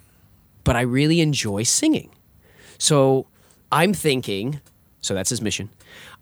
[0.64, 2.12] but I really enjoy singing."
[2.78, 3.26] So
[3.72, 4.62] I'm thinking,
[5.02, 5.70] so that's his mission.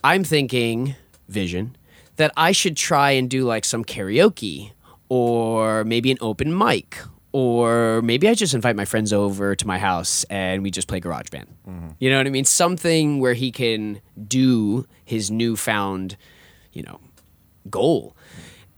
[0.03, 0.95] I'm thinking,
[1.27, 1.75] vision,
[2.17, 4.71] that I should try and do like some karaoke
[5.09, 6.97] or maybe an open mic.
[7.33, 10.99] Or maybe I just invite my friends over to my house and we just play
[10.99, 11.45] GarageBand.
[11.99, 12.45] You know what I mean?
[12.45, 16.17] Something where he can do his newfound,
[16.71, 16.99] you know,
[17.69, 18.15] goal.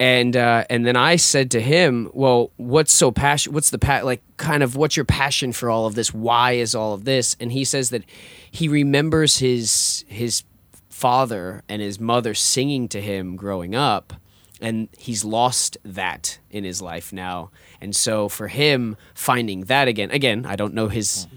[0.01, 3.51] And uh, and then I said to him, "Well, what's so passion?
[3.53, 6.13] What's the pa- like kind of what's your passion for all of this?
[6.13, 8.03] Why is all of this?" And he says that
[8.49, 10.43] he remembers his his
[10.99, 14.13] father and his mother singing to him growing up,
[14.61, 17.49] and he's lost that in his life now.
[17.79, 21.27] And so for him, finding that again, again, I don't know his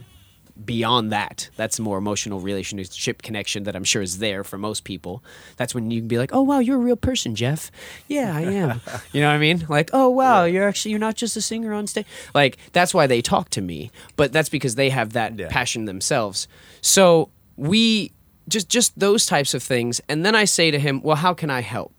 [0.65, 1.49] beyond that.
[1.57, 5.23] That's more emotional relationship connection that i'm sure is there for most people.
[5.57, 7.71] That's when you can be like oh wow you're a real person jeff.
[8.07, 8.81] Yeah i am.
[9.13, 9.65] You know what i mean?
[9.69, 12.07] Like oh wow you're actually you're not just a singer on stage.
[12.35, 15.49] Like that's why they talk to me but that's because they have that Yeah.
[15.49, 16.49] passion themselves.
[16.81, 18.13] So we
[18.49, 21.51] just just those types of things and then i say to him well how can
[21.51, 21.93] i help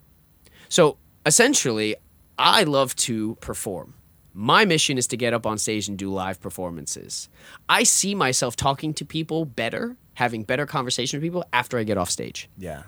[0.73, 1.95] so essentially,
[2.39, 3.93] I love to perform.
[4.33, 7.29] My mission is to get up on stage and do live performances.
[7.69, 11.99] I see myself talking to people better, having better conversation with people after I get
[11.99, 12.49] off stage.
[12.57, 12.83] Yeah.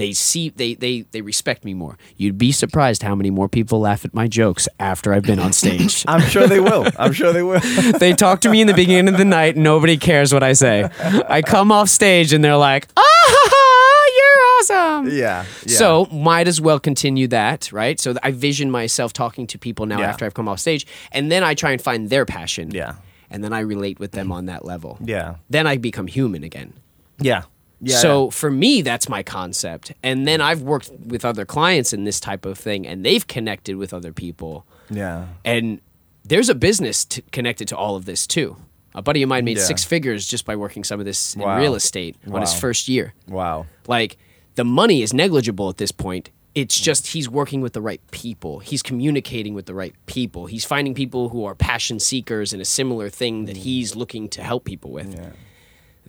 [0.00, 1.94] They see they they they respect me more.
[2.16, 5.52] You'd be surprised how many more people laugh at my jokes after I've been on
[5.52, 6.04] stage.
[6.12, 6.86] I'm sure they will.
[6.98, 7.60] I'm sure they will.
[8.04, 9.56] they talk to me in the beginning of the night.
[9.56, 10.88] Nobody cares what I say.
[11.28, 15.78] I come off stage and they're like, "Ah, you're awesome." yeah, yeah.
[15.78, 18.00] So might as well continue that, right?
[18.00, 20.08] So I vision myself talking to people now Yeah.
[20.08, 22.70] after I've come off stage, and then I try and find their passion.
[22.72, 22.94] Yeah.
[23.32, 24.98] and then I relate with them on that level.
[25.04, 26.72] yeah, Then I become human again.
[27.20, 27.42] yeah,
[27.80, 27.96] yeah.
[27.98, 29.92] so for me, that's my concept.
[30.02, 30.44] And then mm.
[30.44, 34.12] I've worked with other clients in this type of thing, and they've connected with other
[34.12, 34.66] people.
[34.90, 35.80] yeah, And
[36.24, 38.56] there's a business t- connected to all of this too.
[38.94, 39.64] A buddy of mine made Yeah.
[39.64, 41.54] six figures just by working some of this Wow.
[41.54, 43.14] in real estate on his first year.
[43.28, 43.66] wow.
[43.86, 44.18] Like
[44.56, 46.30] the money is negligible at this point.
[46.56, 48.58] It's just he's working with the right people.
[48.58, 50.46] He's communicating with the right people.
[50.46, 53.60] He's finding people who are passion seekers in a similar thing that mm.
[53.60, 55.14] he's looking to help people with.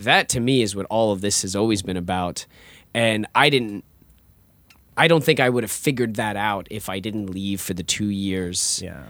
[0.04, 2.46] That to me is what all of this has always been about.
[2.94, 3.84] And I didn't
[4.98, 7.84] I don't think I would have figured that out if I didn't leave for the
[7.84, 9.04] 2 years Yeah,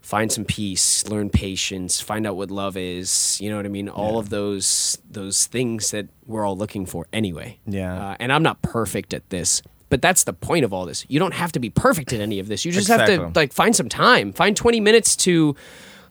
[0.00, 3.38] find some peace, learn patience, find out what love is.
[3.40, 3.88] You know what I mean?
[3.88, 7.58] All of those those things that we're all looking for anyway.
[7.66, 8.10] Yeah.
[8.10, 11.04] Uh, and I'm not perfect at this, but that's the point of all this.
[11.08, 12.64] You don't have to be perfect at any of this.
[12.64, 15.54] You just have to like find some time, find 20 minutes to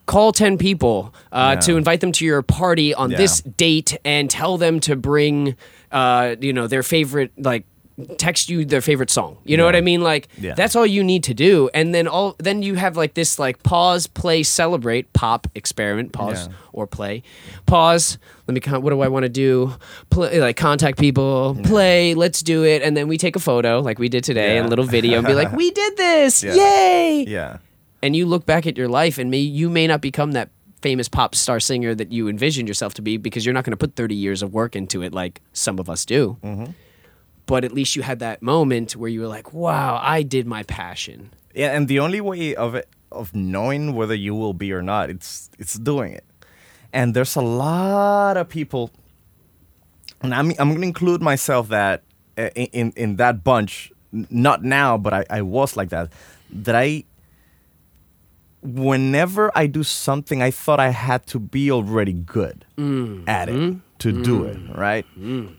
[0.08, 1.60] call 10 people uh, Yeah.
[1.62, 3.18] to invite them to your party on Yeah.
[3.18, 5.56] this date and tell them to bring
[5.92, 7.66] uh, you know their favorite like
[8.20, 9.38] text you their favorite song.
[9.44, 10.02] You know what i mean?
[10.02, 11.68] Like that's all you need to do.
[11.74, 16.48] And then all then you have like this like pause play celebrate pop experiment pause
[16.74, 17.24] or play.
[17.66, 18.20] Pause.
[18.48, 19.74] Let me con- what do i want to do?
[20.12, 22.84] Play like contact people play let's do it.
[22.84, 25.26] And then we take a photo like we did today and a little video and
[25.26, 26.44] be like we did this!
[26.44, 27.26] Yay!
[27.28, 27.58] Yeah,
[28.02, 30.50] and you look back at your life and may you may not become that
[30.82, 33.78] famous pop star singer that you envisioned yourself to be because you're not going to
[33.78, 36.72] put 30 years of work into it like some of us do Mm-hmm.
[37.48, 40.64] but at least you had that moment where you were like wow i did my
[40.64, 41.76] passion yeah.
[41.76, 45.50] And the only way of it of knowing whether you will be or not, it's
[45.58, 46.24] it's doing it.
[46.94, 48.92] And there's a lot of people,
[50.22, 52.04] and I'm I'm gonna include myself that
[52.38, 53.92] uh, in in, in that bunch.
[54.12, 56.12] Not now, but I, I was like that.
[56.52, 57.06] That I
[58.68, 63.28] whenever I do something, I thought I had to be already good mm.
[63.28, 63.82] at it mm.
[64.00, 64.78] to do it, mm.
[64.78, 65.06] right?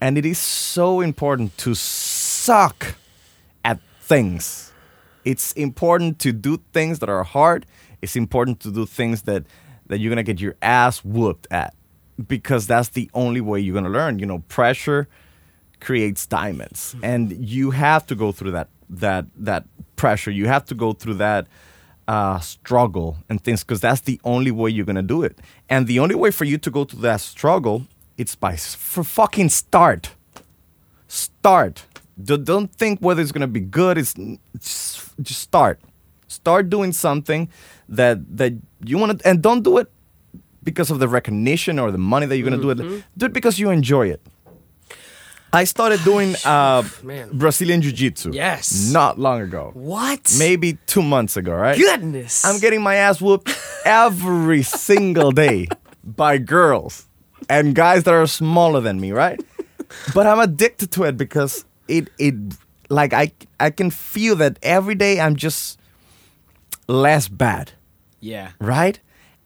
[0.01, 2.97] And it is so important to suck
[3.65, 4.73] at things.
[5.25, 7.67] It's important to do things that are hard.
[8.03, 9.45] It's important to do things that
[9.87, 11.75] that you're gonna get your ass whooped at,
[12.27, 14.19] because that's the only way you're gonna learn.
[14.19, 15.09] You know, pressure
[15.81, 17.05] creates diamonds hmm.
[17.05, 19.65] and you have to go through that that that
[19.97, 21.47] pressure you have to go through that
[22.09, 25.39] uh, struggle and things because that's the only way you're gonna do it.
[25.69, 29.05] And the only way for you to go through that struggle it's by s- for
[29.05, 30.11] fucking start.
[31.07, 31.85] Start.
[32.23, 34.15] D- don't think whether it's gonna be good it's
[34.61, 35.81] just, just start.
[36.27, 37.49] Start doing something
[37.89, 38.53] that that
[38.85, 39.89] you want to and don't do it
[40.63, 42.79] because of the recognition or the money that you're gonna do it.
[43.17, 44.21] Do it because you enjoy it
[45.53, 46.83] I started doing uh.
[47.33, 48.31] Brazilian Jiu Jitsu.
[48.33, 48.91] Yes.
[48.93, 49.71] Not long ago.
[49.75, 51.79] what Maybe two months ago, right?
[51.79, 53.51] goodness I'm getting my ass whooped
[53.85, 55.69] every single day
[56.05, 57.09] by girls
[57.49, 59.41] and guys that are smaller than me, right?
[60.15, 62.35] But I'm addicted to it because it it
[62.91, 65.79] like I I can feel that every day I'm just
[66.87, 67.73] less bad
[68.21, 68.99] yeah right?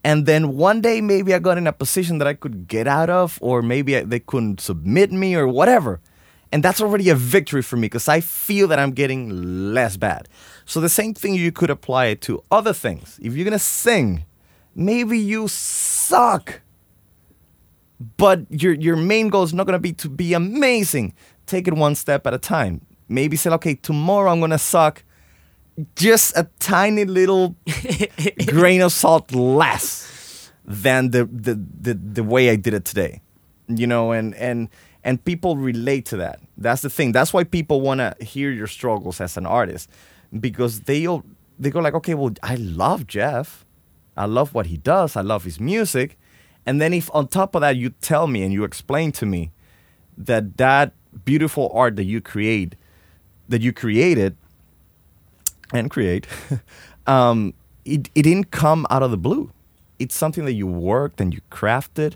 [0.04, 3.08] And then one day maybe I got in a position that I could get out
[3.08, 6.00] of, or maybe I, they couldn't submit me, or whatever.
[6.50, 10.28] And that's already a victory for me because I feel that I'm getting less bad.
[10.66, 13.18] So the same thing you could apply it to other things.
[13.22, 14.26] If you're gonna sing,
[14.74, 16.60] maybe you suck,
[18.18, 21.14] but your your main goal is not gonna be to be amazing.
[21.46, 22.84] Take it one step at a time.
[23.08, 25.04] Maybe say, okay, tomorrow I'm gonna suck
[25.96, 27.56] just a tiny little
[28.46, 33.22] grain of salt less than the, the, the, the way I did it today.
[33.68, 34.68] You know, and, and
[35.04, 36.40] and people relate to that.
[36.56, 37.12] That's the thing.
[37.12, 39.88] That's why people wanna hear your struggles as an artist.
[40.38, 41.24] Because they'll
[41.58, 43.64] they go like, okay, well, I love Jeff.
[44.16, 45.16] I love what he does.
[45.16, 46.18] I love his music.
[46.66, 49.52] And then if on top of that you tell me and you explain to me
[50.16, 50.92] that that
[51.24, 52.76] beautiful art that you create
[53.48, 54.36] that you created
[55.72, 56.26] and create,
[57.06, 57.54] um,
[57.84, 59.50] it, it didn't come out of the blue.
[59.98, 62.14] It's something that you worked and you crafted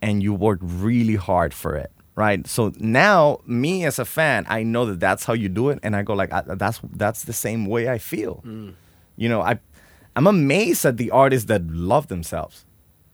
[0.00, 2.46] and you worked really hard for it, right?
[2.46, 5.94] So now, me as a fan, I know that that's how you do it, and
[5.94, 8.42] I go like, I, that's that's the same way I feel.
[9.16, 9.58] You know, I
[10.16, 12.64] I'm amazed at the artists that love themselves,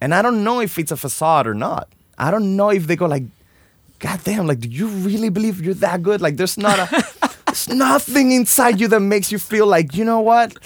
[0.01, 1.93] and I don't know if it's a facade or not.
[2.17, 3.25] I don't know if they go like,
[4.01, 6.21] God damn, like, do you really believe you're that good?
[6.21, 7.05] Like, there's not a,
[7.49, 10.57] there's nothing inside you that makes you feel like, you know what?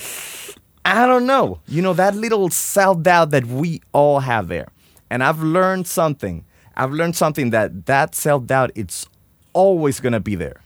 [0.85, 1.61] I don't know.
[1.69, 4.69] You know, that little self doubt that we all have there.
[5.11, 6.45] And I've learned something.
[6.77, 9.07] I've learned something that that self doubt, it's
[9.53, 10.61] always going to be there.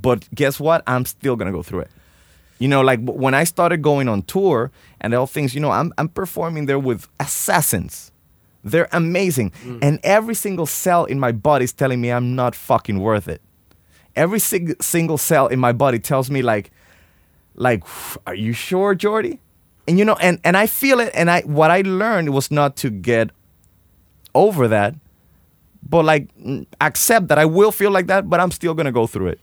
[0.00, 0.82] But guess what?
[0.86, 1.90] I'm still going to go through it.
[2.58, 5.92] You know, like when I started going on tour and all things, you know, I'm,
[5.96, 8.10] I'm performing there with assassins.
[8.64, 9.52] They're amazing.
[9.62, 9.78] Mm.
[9.80, 13.40] And every single cell in my body is telling me I'm not fucking worth it.
[14.18, 16.70] Every sig- single cell in my body tells me like,
[17.54, 17.82] like,
[18.26, 19.38] are you sure, Jordie?
[19.86, 21.10] And you know, and, and I feel it.
[21.14, 23.30] And I what I learned was not to get
[24.34, 24.94] over that,
[25.88, 26.28] but like
[26.80, 29.40] accept that I will feel like that, but I'm still gonna go through it.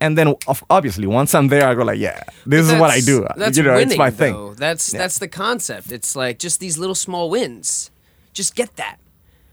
[0.00, 0.34] And then
[0.70, 3.26] obviously once I'm there, I go like, yeah, this is what I do.
[3.36, 4.16] That's you know, winning, it's my though.
[4.48, 4.54] thing.
[4.56, 4.98] That's Yeah.
[5.00, 5.92] that's the concept.
[5.92, 7.90] It's like just these little small wins.
[8.32, 8.96] Just get that.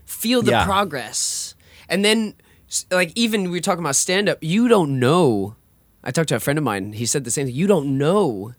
[0.06, 0.66] Feel the Yeah.
[0.66, 1.54] progress.
[1.90, 2.34] And then
[2.92, 5.56] like even we are talking about stand up, you don't know.
[6.04, 7.56] I talked to a friend of mine, he said the same thing.
[7.56, 8.54] You don't know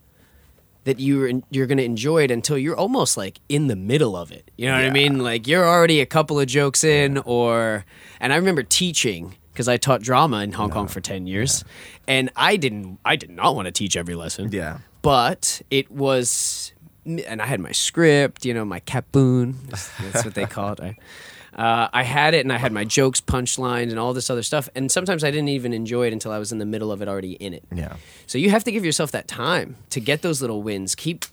[0.84, 4.32] that you're you're going to enjoy it until you're almost like in the middle of
[4.32, 4.50] it.
[4.56, 5.18] You know what I mean?
[5.18, 7.84] Like you're already a couple of jokes in or
[8.20, 11.64] and I remember teaching because I taught drama in Hong Kong for 10 years
[12.06, 14.78] and I didn't I did not want to teach every lesson Yeah.
[15.02, 16.72] but it was
[17.04, 20.96] and i had my script you know my capoon that's, what they call it
[21.58, 24.68] uh, I had it and i had my jokes punchlines and all this other stuff
[24.76, 27.08] and sometimes i didn't even enjoy it until i was in the middle of it
[27.08, 27.96] already in it Yeah.
[28.26, 31.24] so you have to give yourself that time to get those little wins keep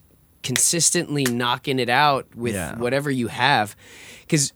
[0.44, 2.76] consistently knocking it out with Yeah.
[2.78, 3.76] whatever you have
[4.22, 4.54] because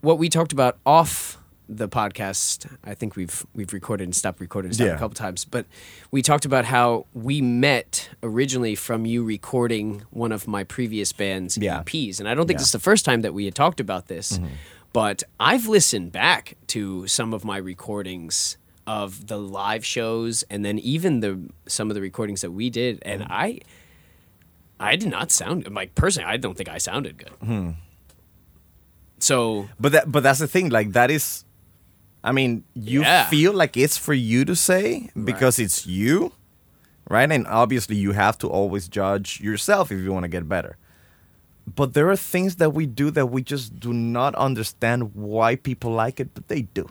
[0.00, 4.68] what we talked about off the podcast i think we've we've recorded and stopped recording
[4.68, 4.94] and stopped Yeah.
[4.96, 5.64] a couple times but
[6.10, 11.56] we talked about how we met originally from you recording one of my previous band's
[11.56, 11.82] Yeah.
[11.82, 12.62] eps and i don't think Yeah.
[12.62, 14.38] this is the first time that we had talked about this
[14.94, 20.78] but i've listened back to some of my recordings of the live shows and then
[20.78, 23.32] even the some of the recordings that we did and mm-hmm.
[23.32, 23.58] i
[24.80, 27.70] i did not sound like personally i don't think i sounded good hmm.
[29.18, 30.68] so But that but that's the thing.
[30.68, 31.44] Like that is,
[32.22, 33.26] I mean, you Yeah.
[33.28, 36.32] feel like it's for you to say because it's you,
[37.08, 37.30] right?
[37.32, 40.76] And obviously, you have to always judge yourself if you want to get better.
[41.66, 45.92] But there are things that we do that we just do not understand why people
[45.92, 46.86] like it, but they do.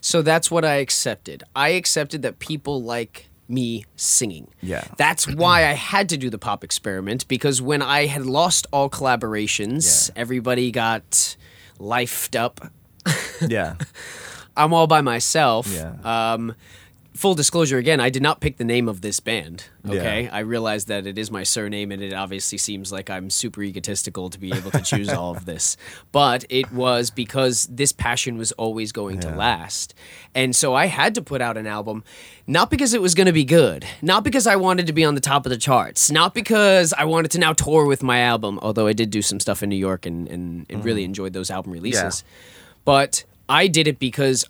[0.00, 1.42] So that's what I accepted.
[1.56, 4.48] I accepted that people like me singing.
[4.60, 4.84] Yeah.
[4.96, 8.88] That's why I had to do the pop experiment because when I had lost all
[8.88, 10.20] collaborations, Yeah.
[10.20, 11.36] everybody got
[11.78, 12.60] lifed up.
[13.46, 13.74] Yeah,
[14.56, 15.66] I'm all by myself.
[15.66, 15.94] Yeah.
[16.04, 16.54] Um,
[17.14, 19.64] full disclosure again, I did not pick the name of this band.
[19.86, 20.24] Okay.
[20.24, 20.34] Yeah.
[20.34, 24.30] I realize that it is my surname and it obviously seems like I'm super egotistical
[24.30, 25.76] to be able to choose all of this.
[26.10, 29.94] But it was because this passion was always going to last.
[30.34, 32.02] And so I had to put out an album,
[32.46, 35.14] not because it was going to be good, not because I wanted to be on
[35.14, 38.58] the top of the charts, not because I wanted to now tour with my album,
[38.62, 41.10] although I did do some stuff in New York and, and, and really mm-hmm.
[41.10, 42.24] enjoyed those album releases.
[42.84, 44.46] But I did it because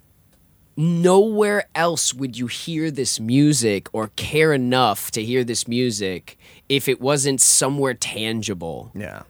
[0.76, 6.88] nowhere else would you hear this music or care enough to hear this music if
[6.88, 8.90] it wasn't somewhere tangible.
[8.94, 9.22] yeah,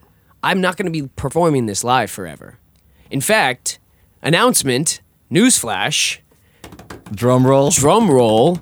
[0.43, 2.59] I'm not going to be performing this live forever.
[3.11, 3.79] In fact,
[4.23, 6.19] announcement, newsflash,
[7.13, 7.71] drum roll.
[7.71, 8.59] drum roll.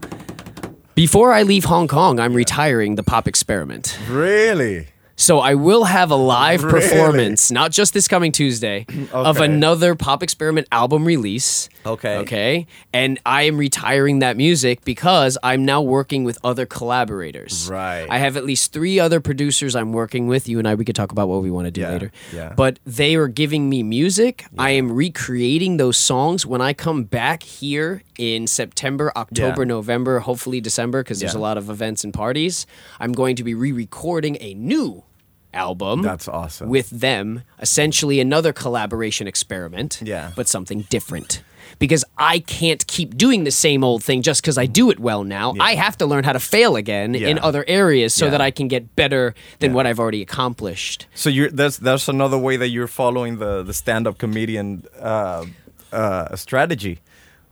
[0.95, 3.99] Before I leave Hong Kong, I'm retiring the pop experiment.
[4.09, 4.89] Really?
[5.21, 6.81] So I will have a live Really?
[6.81, 11.69] performance, not just this coming Tuesday, of another pop experiment album release.
[11.85, 12.17] Okay.
[12.21, 12.67] Okay.
[12.95, 17.69] And I am retiring that music because I'm now working with other collaborators.
[17.71, 18.07] Right.
[18.09, 20.49] I have at least three other producers I'm working with.
[20.49, 22.13] You and I, we could talk about what we want to do Yeah, later.
[22.33, 22.55] yeah.
[22.57, 24.47] But they are giving me music.
[24.57, 29.69] I am recreating those songs when I come back here in September, October, Yeah.
[29.69, 32.67] November, hopefully December, because there's a lot of events and parties.
[32.99, 35.05] I'm going to be re recording a new
[35.55, 36.69] album That's awesome.
[36.69, 40.33] with them essentially another collaboration experiment Yeah.
[40.37, 41.43] but something different
[41.79, 45.25] because i can't keep doing the same old thing just because i do it well
[45.25, 48.31] now i have to learn how to fail again in other areas so Yeah.
[48.33, 49.77] that i can get better than Yeah.
[49.77, 53.75] what i've already accomplished So you're that's that's another way that you're following the the
[53.75, 55.45] stand up comedian uh,
[55.93, 57.01] uh, strategy,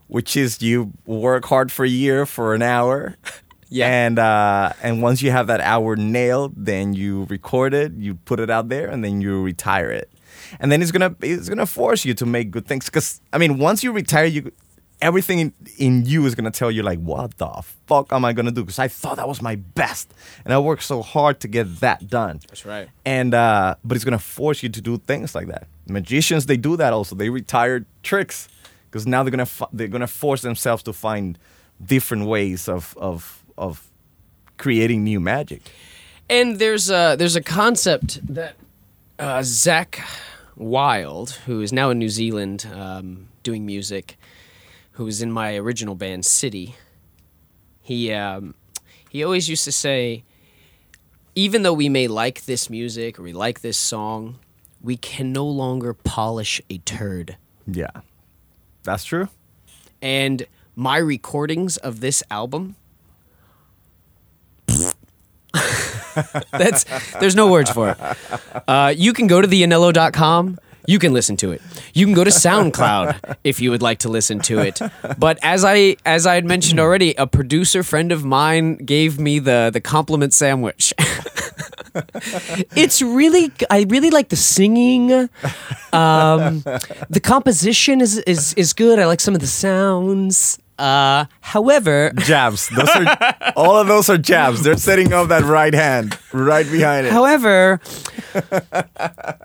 [0.06, 3.16] which is you work hard for a year for an hour.
[3.70, 3.88] Yeah.
[3.88, 8.40] And uh, and once you have that hour nailed, then you record it, you put
[8.40, 10.10] it out there, and then you retire it.
[10.60, 12.88] And then it's gonna it's gonna force you to make good things.
[12.88, 14.52] Cause I mean, once you retire, you
[15.00, 17.48] everything in, in you is gonna tell you like, what the
[17.86, 18.62] fuck am I gonna do?
[18.62, 20.12] Because I thought that was my best,
[20.44, 22.40] and I worked so hard to get that done.
[22.48, 22.88] That's right.
[23.04, 25.66] And uh, but it's gonna force you to do things like that.
[25.86, 27.14] Magicians they do that also.
[27.14, 28.48] They retire tricks
[28.90, 31.38] because now they're gonna they're gonna force themselves to find
[31.84, 33.90] different ways of of of
[34.56, 35.62] creating new magic.
[36.30, 38.54] And there's a there's a concept that
[39.18, 40.00] uh, Zach
[40.56, 44.18] Wild, who is now in New Zealand um, doing music,
[44.92, 46.74] who was in my original band City.
[47.80, 48.54] He um,
[49.08, 50.24] he always used to say,
[51.34, 54.38] even though we may like this music or we like this song,
[54.82, 57.36] we can no longer polish a turd.
[57.66, 58.02] Yeah,
[58.82, 59.28] that's true.
[60.02, 60.46] And
[60.76, 62.76] my recordings of this album.
[66.50, 66.84] That's
[67.20, 67.98] there's no words for it.
[68.66, 70.58] Uh, you can go to theanello.com.
[70.86, 71.60] You can listen to it.
[71.92, 74.80] You can go to SoundCloud if you would like to listen to it.
[75.18, 79.38] But as I as I had mentioned already, a producer friend of mine gave me
[79.38, 80.94] the the compliment sandwich.
[82.74, 85.28] it's really I really like the singing.
[85.92, 86.62] Um,
[87.10, 88.98] the composition is, is is good.
[88.98, 90.58] I like some of the sounds.
[90.78, 92.68] Uh, however, Jabs.
[92.68, 93.16] Those are
[93.56, 94.62] all of those are jabs.
[94.62, 97.12] They're setting up that right hand right behind it.
[97.12, 97.80] however,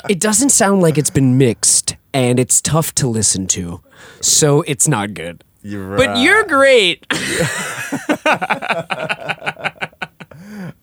[0.09, 3.81] it doesn't sound like it's been mixed, and it's tough to listen to,
[4.21, 5.43] so it's not good.
[5.63, 5.97] You're right.
[6.07, 7.05] But you're great.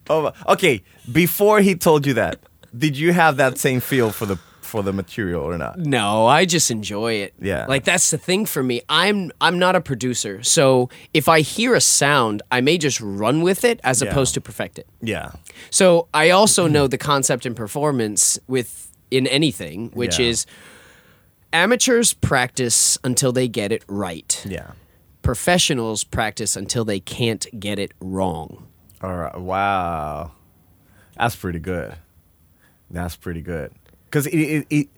[0.09, 0.83] Oh, okay.
[1.09, 2.39] Before he told you that,
[2.77, 4.37] did you have that same feel for the
[4.71, 5.77] for the material or not?
[5.77, 7.33] No, I just enjoy it.
[7.39, 7.65] Yeah.
[7.67, 8.81] Like that's the thing for me.
[8.89, 10.41] I'm I'm not a producer.
[10.43, 14.09] So if I hear a sound, I may just run with it as Yeah.
[14.09, 14.87] opposed to perfect it.
[15.01, 15.31] Yeah.
[15.69, 20.27] So I also know the concept and performance with in anything, which Yeah.
[20.27, 20.45] is
[21.53, 24.41] amateurs practice until they get it right.
[24.47, 24.71] Yeah.
[25.21, 28.67] Professionals practice until they can't get it wrong.
[29.01, 29.37] All right.
[29.37, 30.31] Wow.
[31.17, 31.95] That's pretty good.
[32.89, 33.71] That's pretty good.
[34.11, 34.89] Because it, it, it,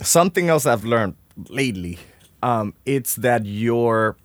[0.00, 1.16] something else I've learned
[1.50, 1.98] lately,
[2.42, 4.16] um, it's that your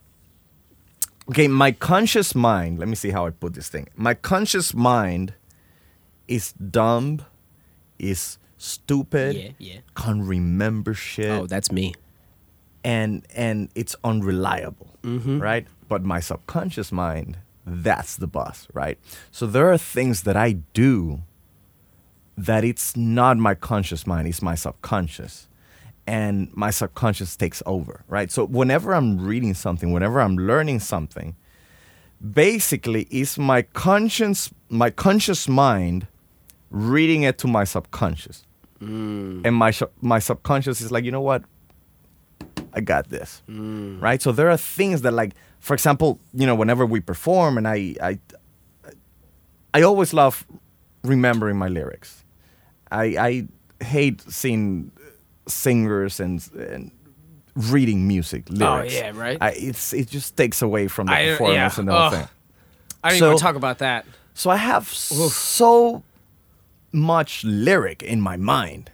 [1.30, 2.80] okay, my conscious mind.
[2.80, 3.90] Let me see how I put this thing.
[3.96, 5.34] My conscious mind
[6.30, 7.22] is dumb,
[8.00, 9.80] is stupid, Yeah, yeah.
[9.98, 11.94] can't remember shit Oh, that's me.
[12.86, 18.98] and and it's unreliable right but my subconscious mind that's the boss right
[19.32, 21.22] so there are things that i do
[22.38, 25.48] that it's not my conscious mind it's my subconscious
[26.08, 31.36] and my subconscious takes over right so whenever i'm reading something whenever i'm learning something
[32.34, 36.08] basically it's my conscience my conscious mind
[36.70, 38.44] reading it to my subconscious
[38.82, 39.42] mm.
[39.46, 39.72] and my
[40.02, 41.44] my subconscious is like you know what
[42.74, 43.42] I got this.
[43.50, 44.02] Mm.
[44.02, 44.22] Right?
[44.22, 47.96] So there are things that like for example, you know, whenever we perform and I
[48.02, 48.20] I
[49.74, 50.46] I always love
[51.04, 52.21] remembering my lyrics.
[52.92, 53.48] I I
[53.84, 54.92] hate seeing
[55.48, 56.92] singers and and
[57.56, 58.96] reading music oh, lyrics.
[58.96, 59.38] Oh, yeah, right?
[59.42, 61.80] I, it's it just takes away from the I- performance yeah.
[61.80, 62.28] and the whole thing.
[63.04, 64.06] I don't So- even talk about that.
[64.34, 66.04] So I have so
[66.94, 68.90] much lyric in my mind.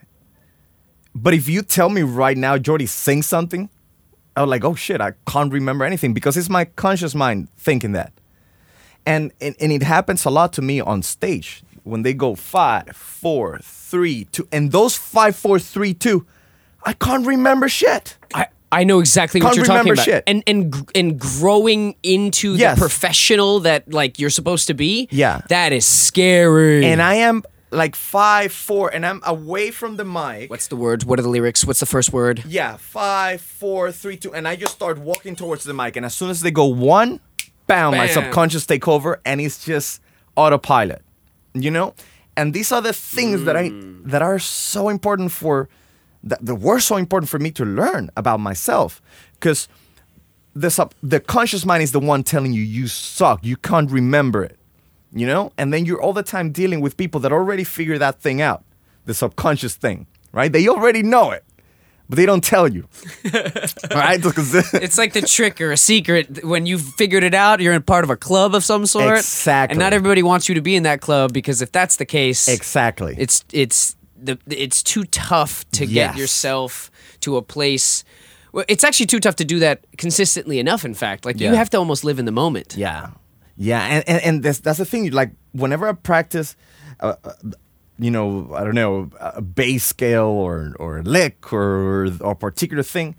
[1.14, 3.70] But if you tell me right now, Jordie, sing something,
[4.36, 8.14] I'm like, oh shit, I can't remember anything because it's my conscious mind thinking that.
[9.06, 12.96] And, and and it happens a lot to me on stage when they go five,
[12.96, 16.26] four, three, two, and those five, four, three, two,
[16.84, 18.18] I can't remember shit.
[18.34, 20.04] I, I know exactly what Can't you're talking about.
[20.06, 20.24] shit.
[20.28, 22.76] And and and growing into Yes.
[22.78, 25.08] the professional that like you're supposed to be.
[25.12, 25.42] Yeah.
[25.50, 26.86] That is scary.
[26.86, 30.50] And I am like five, four, and I'm away from the mic.
[30.50, 31.04] What's the word?
[31.04, 31.66] What are the lyrics?
[31.66, 32.44] What's the first word?
[32.46, 35.96] Yeah, five, four, three, two, and I just start walking towards the mic.
[35.98, 37.20] And as soon as they go one,
[37.68, 40.02] bam, my subconscious take over, and it's just
[40.36, 41.02] autopilot.
[41.64, 41.93] You know,
[42.36, 44.03] and these are the things that I mm.
[44.05, 45.68] that are so important for
[46.24, 49.01] that, that were so important for me to learn about myself,
[49.34, 49.68] because
[50.55, 54.43] the sub, the conscious mind is the one telling you you suck, you can't remember
[54.43, 54.58] it,
[55.14, 58.20] you know, and then you're all the time dealing with people that already figure that
[58.20, 58.64] thing out,
[59.05, 60.51] the subconscious thing, right?
[60.51, 61.45] They already know it,
[62.10, 62.88] but they don't tell you,
[63.91, 64.22] right?
[64.22, 66.43] 'Cause- It's like the trick or a secret.
[66.43, 69.18] When you've figured it out, you're in part of a club of some sort.
[69.18, 69.74] Exactly.
[69.74, 72.47] And not everybody wants you to be in that club because if that's the case,
[72.47, 73.16] exactly.
[73.18, 73.95] it's it's
[74.26, 76.12] the it's too tough to Yes.
[76.14, 76.89] get yourself
[77.22, 78.03] to a place.
[78.53, 80.86] Well, it's actually too tough to do that consistently enough.
[80.86, 82.76] In fact, like you have to almost live in the moment.
[82.78, 83.10] Yeah,
[83.58, 85.12] yeah, and and, and that's that's the thing.
[85.12, 86.55] Like whenever I practice,
[86.99, 87.34] uh, uh,
[88.00, 92.36] you know, I don't know, a bass scale or or a lick or or a
[92.36, 93.16] particular thing,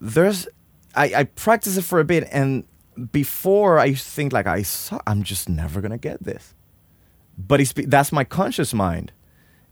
[0.00, 0.46] there's
[0.94, 2.64] I, I practice it for a bit, and
[3.12, 6.54] before I think like I suck, I'm just never gonna get this.
[7.38, 9.12] But it's that's my conscious mind,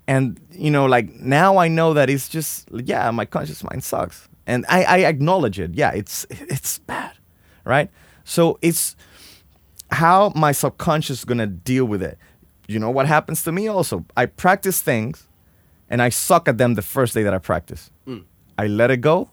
[0.07, 4.29] and you know, like now I know that it's just yeah, my conscious mind sucks,
[4.47, 5.75] and I, I acknowledge it.
[5.75, 7.13] Yeah, it's it's bad,
[7.65, 7.91] right?
[8.25, 8.97] So it's
[9.91, 12.19] how my subconscious is gonna deal with it.
[12.67, 14.05] You know what happens to me also?
[14.17, 15.27] I practice things,
[15.91, 17.91] and I suck at them the first day that I practice.
[18.07, 18.25] Mm.
[18.59, 19.31] I let it go.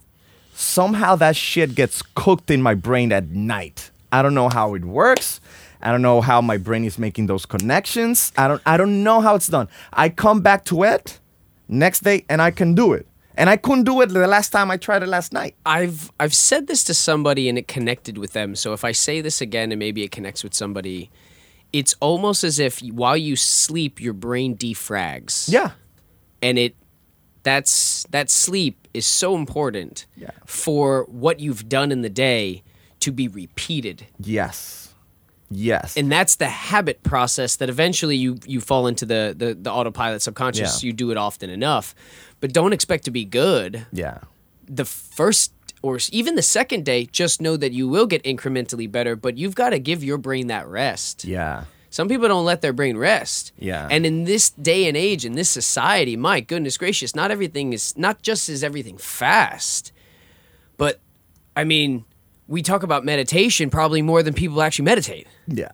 [0.54, 3.92] Somehow that shit gets cooked in my brain at night.
[4.12, 5.40] I don't know how it works.
[5.82, 8.32] I don't know how my brain is making those connections.
[8.38, 9.68] I don't I don't know how it's done.
[9.94, 11.20] I come back to it
[11.68, 13.08] next day and I can do it.
[13.36, 15.56] And I couldn't do it the last time I tried it last night.
[15.66, 18.56] I've I've said this to somebody and it connected with them.
[18.56, 21.10] So if I say this again and maybe it connects with somebody,
[21.74, 25.52] it's almost as if while you sleep, your brain defrags.
[25.52, 25.72] Yeah.
[26.42, 26.76] and it
[27.44, 30.30] that's that sleep is so important Yeah.
[30.46, 32.64] for what you've done in the day
[33.00, 34.94] to be repeated Yes.
[35.50, 35.98] Yes.
[35.98, 40.22] and that's the habit process that eventually you you fall into the the, the autopilot
[40.22, 40.88] subconscious Yeah.
[40.88, 41.96] you do it often enough
[42.42, 44.20] but don't expect to be good yeah.
[44.68, 45.52] the first
[45.82, 49.56] or even the second day just know that you will get incrementally better but you've
[49.56, 51.66] got to give your brain that rest Yeah.
[51.90, 53.52] some people don't let their brain rest.
[53.60, 53.88] Yeah.
[53.92, 57.98] And in this day and age, in this society, my goodness gracious, not everything is
[57.98, 59.92] not just is everything fast,
[60.78, 61.02] but
[61.56, 62.06] I mean,
[62.48, 65.28] we talk about meditation probably more than people actually meditate.
[65.48, 65.72] Yeah.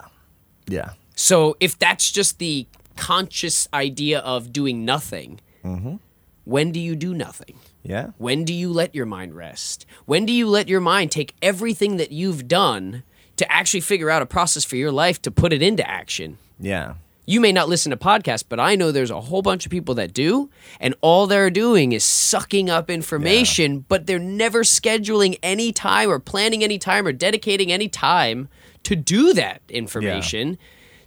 [0.67, 0.93] Yeah.
[1.15, 5.97] So if that's just the conscious idea of doing nothing, mm-hmm.
[6.45, 7.55] when do you do nothing?
[7.87, 8.11] Yeah.
[8.17, 9.85] When do you let your mind rest?
[10.05, 13.03] When do you let your mind take everything that you've done
[13.37, 16.37] to actually figure out a process for your life to put it into action?
[16.59, 16.95] Yeah.
[17.25, 19.95] You may not listen to podcasts, but I know there's a whole bunch of people
[19.95, 25.73] that do, and all they're doing is sucking up information, but they're never scheduling any
[25.73, 28.47] time or planning any time or dedicating any time
[28.83, 30.57] to do that information.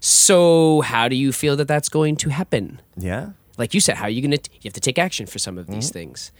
[0.00, 2.82] So, how do you feel that that's going to happen?
[2.98, 3.30] Yeah.
[3.56, 4.38] like you said, how are you gonna?
[4.52, 5.98] You have to take action for some of these mm-hmm.
[5.98, 6.32] things.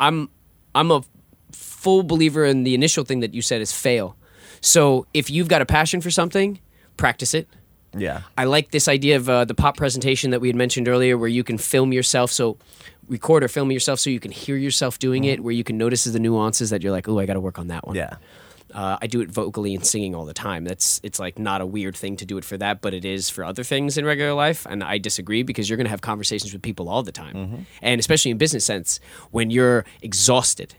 [0.00, 0.28] I'm
[0.74, 1.02] I'm a
[1.52, 4.16] full believer in the initial thing that you said is fail.
[4.60, 6.58] So if you've got a passion for something,
[6.96, 7.48] practice it.
[7.96, 8.22] Yeah.
[8.36, 11.28] I like this idea of uh, the pop presentation that we had mentioned earlier, where
[11.28, 12.30] you can film yourself.
[12.32, 12.58] So
[13.08, 16.04] record or film yourself so you can hear yourself doing it, where you can notice
[16.04, 17.94] the nuances that you're like, oh, I got to work on that one.
[17.94, 18.16] Yeah.
[18.74, 20.64] Uh, I do it vocally and singing all the time.
[20.64, 23.30] That's it's like not a weird thing to do it for that, but it is
[23.30, 24.66] for other things in regular life.
[24.68, 27.62] And I disagree because you're going to have conversations with people all the time, Mm-hmm.
[27.82, 28.98] and especially in business sense
[29.30, 30.74] when you're exhausted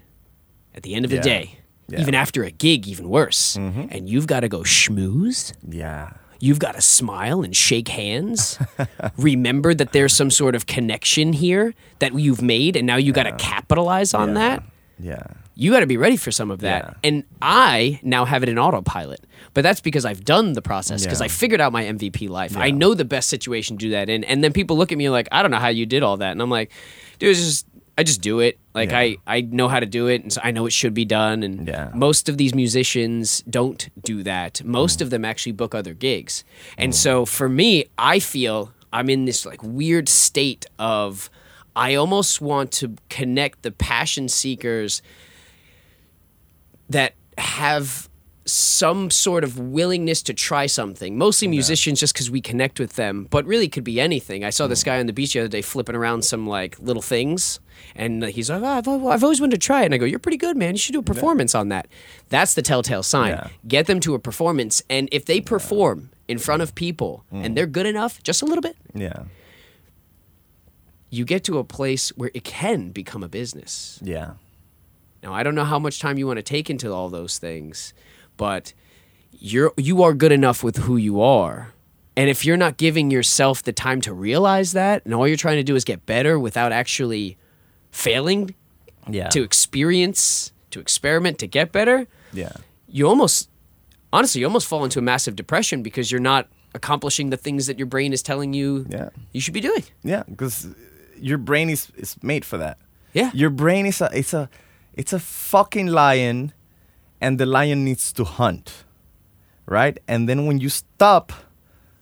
[0.75, 1.21] at the end of the Yeah.
[1.23, 1.49] day,
[1.87, 1.93] Yeah.
[1.95, 2.01] Mm-hmm.
[2.01, 5.53] even after a gig, even worse, and you've got to go schmooze.
[5.67, 6.11] Yeah.
[6.41, 8.59] You've got to smile and shake hands.
[9.17, 13.23] Remember that there's some sort of connection here that you've made, and now you got
[13.23, 14.61] to capitalize on that
[14.99, 15.23] Yeah.
[15.55, 16.83] you got to be ready for some of that.
[16.83, 16.93] Yeah.
[17.09, 21.19] And I now have it in autopilot, but that's because I've done the process because
[21.19, 21.25] Yeah.
[21.25, 22.55] I figured out my MVP life.
[22.57, 24.23] I know the best situation to do that in.
[24.23, 26.31] And then people look at me like, I don't know how you did all that.
[26.31, 26.71] And I'm like,
[27.19, 27.67] dude, it's just,
[27.97, 28.59] I just do it.
[28.73, 28.99] Like Yeah.
[28.99, 30.21] I, I know how to do it.
[30.21, 31.43] And so I know it should be done.
[31.43, 31.91] And Yeah.
[31.93, 34.63] most of these musicians don't do that.
[34.63, 35.03] Most mm.
[35.03, 36.43] of them actually book other gigs.
[36.77, 36.95] And mm.
[36.95, 41.29] so for me, I feel I'm in this like weird state of,
[41.75, 45.01] I almost want to connect the passion seekers
[46.89, 48.09] that have
[48.45, 51.17] some sort of willingness to try something.
[51.17, 54.43] Mostly musicians, just because we connect with them, but really could be anything.
[54.43, 54.87] I saw this hmm.
[54.87, 57.59] guy on the beach the other day flipping around some like little things,
[57.95, 59.85] and uh, he's like, oh, I've, I've always wanted to try it.
[59.85, 60.75] And I go, You're pretty good, man.
[60.75, 61.87] You should do a performance on that.
[62.29, 63.31] That's the telltale sign.
[63.31, 63.47] Yeah.
[63.67, 67.53] Get them to a performance, and if they perform in front of people and hmm.
[67.53, 69.23] they're good enough, just a little bit, Yeah.
[71.09, 73.99] You get to a place where it can become a business.
[74.03, 74.33] Yeah.
[75.23, 77.93] Now I don't know how much time you want to take into all those things,
[78.37, 78.73] but
[79.31, 81.73] you're you are good enough with who you are.
[82.17, 85.57] And if you're not giving yourself the time to realize that and all you're trying
[85.57, 87.37] to do is get better without actually
[87.91, 88.55] failing
[89.09, 89.27] Yeah.
[89.29, 92.53] to experience, to experiment, to get better, Yeah.
[92.87, 93.49] you almost
[94.13, 97.77] honestly you almost fall into a massive depression because you're not accomplishing the things that
[97.77, 99.09] your brain is telling you Yeah.
[99.31, 99.83] you should be doing.
[100.03, 100.23] Yeah.
[100.29, 100.67] Because
[101.19, 102.77] your brain is is made for that.
[103.13, 103.31] Yeah.
[103.33, 104.49] Your brain is a it's a
[104.93, 106.53] it's a fucking lion,
[107.21, 108.83] and the lion needs to hunt,
[109.65, 109.97] right?
[110.07, 111.33] And then when you stop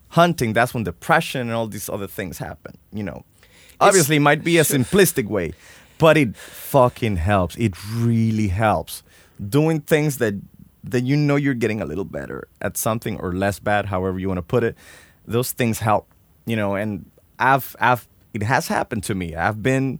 [0.09, 2.77] hunting, that's when depression and all these other things happen.
[2.91, 3.25] You know,
[3.79, 5.53] obviously, it might be a simplistic way,
[5.97, 7.55] but it fucking helps.
[7.57, 9.03] It really helps
[9.49, 10.35] doing things that
[10.83, 14.27] that you know you're getting a little better at something or less bad, however you
[14.27, 14.75] want to put it.
[15.25, 16.07] Those things help,
[16.45, 16.75] you know.
[16.75, 17.09] And
[17.39, 19.35] I've I've it has happened to me.
[19.35, 19.99] I've been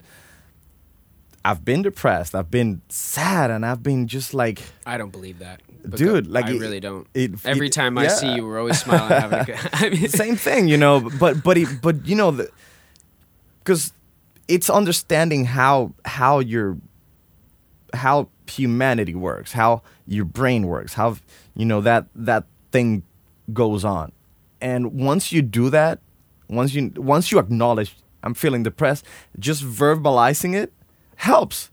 [1.45, 2.33] I've been depressed.
[2.35, 6.51] I've been sad, and I've been just like, I don't believe that, Dude, like, I
[6.53, 7.05] it- really don't.
[7.13, 9.59] it- Every it- time I see you, we're always smiling, having a good.
[9.73, 11.01] I mean, same thing, you know.
[11.19, 12.45] But but it, but you know,
[13.59, 13.91] because
[14.47, 16.77] it's understanding how how your
[17.93, 21.17] how humanity works, how your brain works, how
[21.55, 23.03] you know that that thing
[23.51, 24.13] goes on,
[24.61, 25.99] and once you do that,
[26.47, 29.05] once you once you acknowledge I'm feeling depressed,
[29.37, 30.73] just verbalizing it
[31.17, 31.69] helps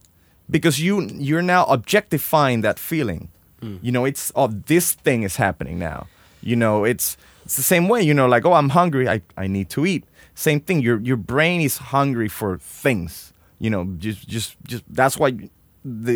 [0.49, 3.29] because you you're now objectifying that feeling.
[3.61, 3.77] Hmm.
[3.81, 6.07] You know, it's oh this thing is happening now.
[6.41, 8.01] You know, it's it's the same way.
[8.01, 10.03] You know, like oh I'm hungry, I I need to eat.
[10.35, 10.81] Same thing.
[10.81, 13.33] Your your brain is hungry for things.
[13.59, 15.49] You know, just just just that's why th-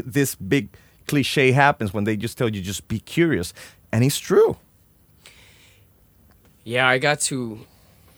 [0.05, 0.69] this big
[1.07, 3.53] cliche happens when they just tell you just be curious,
[3.91, 4.57] and it's true.
[6.63, 7.59] Yeah, I got to.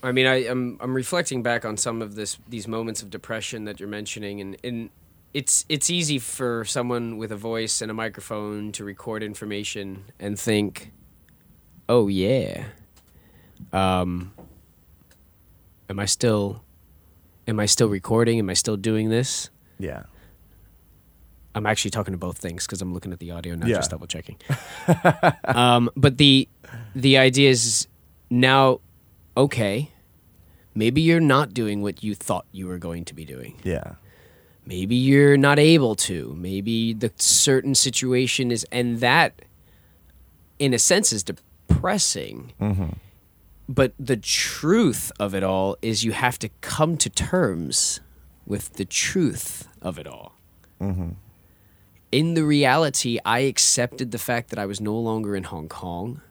[0.03, 3.65] I mean, I, I'm I'm reflecting back on some of this these moments of depression
[3.65, 4.89] that you're mentioning, and and
[5.33, 10.39] it's it's easy for someone with a voice and a microphone to record information and
[10.39, 10.91] think,
[11.89, 12.65] oh yeah,
[13.73, 14.33] um,
[15.89, 16.63] am I still,
[17.47, 18.39] am I still recording?
[18.39, 19.49] Am I still doing this?
[19.79, 20.03] Yeah.
[21.55, 23.77] I'm actually talking to both things because I'm looking at the audio, not Yeah.
[23.77, 24.37] just double checking.
[25.45, 26.47] um, but the
[26.95, 27.87] the idea is
[28.29, 28.79] now,
[29.37, 29.91] okay,
[30.75, 33.59] maybe you're not doing what you thought you were going to be doing.
[33.63, 33.93] Yeah.
[34.65, 36.35] Maybe you're not able to.
[36.37, 39.41] Maybe the certain situation is, and that,
[40.59, 42.51] in a sense, is depressing.
[42.59, 42.89] Mm-hmm.
[43.69, 48.01] But the truth of it all is you have to come to terms
[48.45, 50.37] with the truth of it all
[50.81, 51.09] mm-hmm.
[52.11, 56.21] in the reality, I accepted the fact that I was no longer in Hong Kong.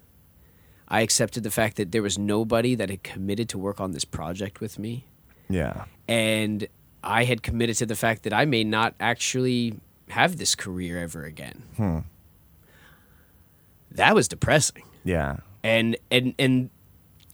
[0.88, 4.04] I accepted the fact that there was nobody that had committed to work on this
[4.04, 5.04] project with me.
[5.48, 5.84] Yeah.
[6.06, 6.66] And
[7.02, 9.74] I had committed to the fact that I may not actually
[10.10, 11.62] have this career ever again.
[11.76, 11.98] Hmm.
[13.92, 15.36] That was depressing Yeah.
[15.64, 16.70] and and and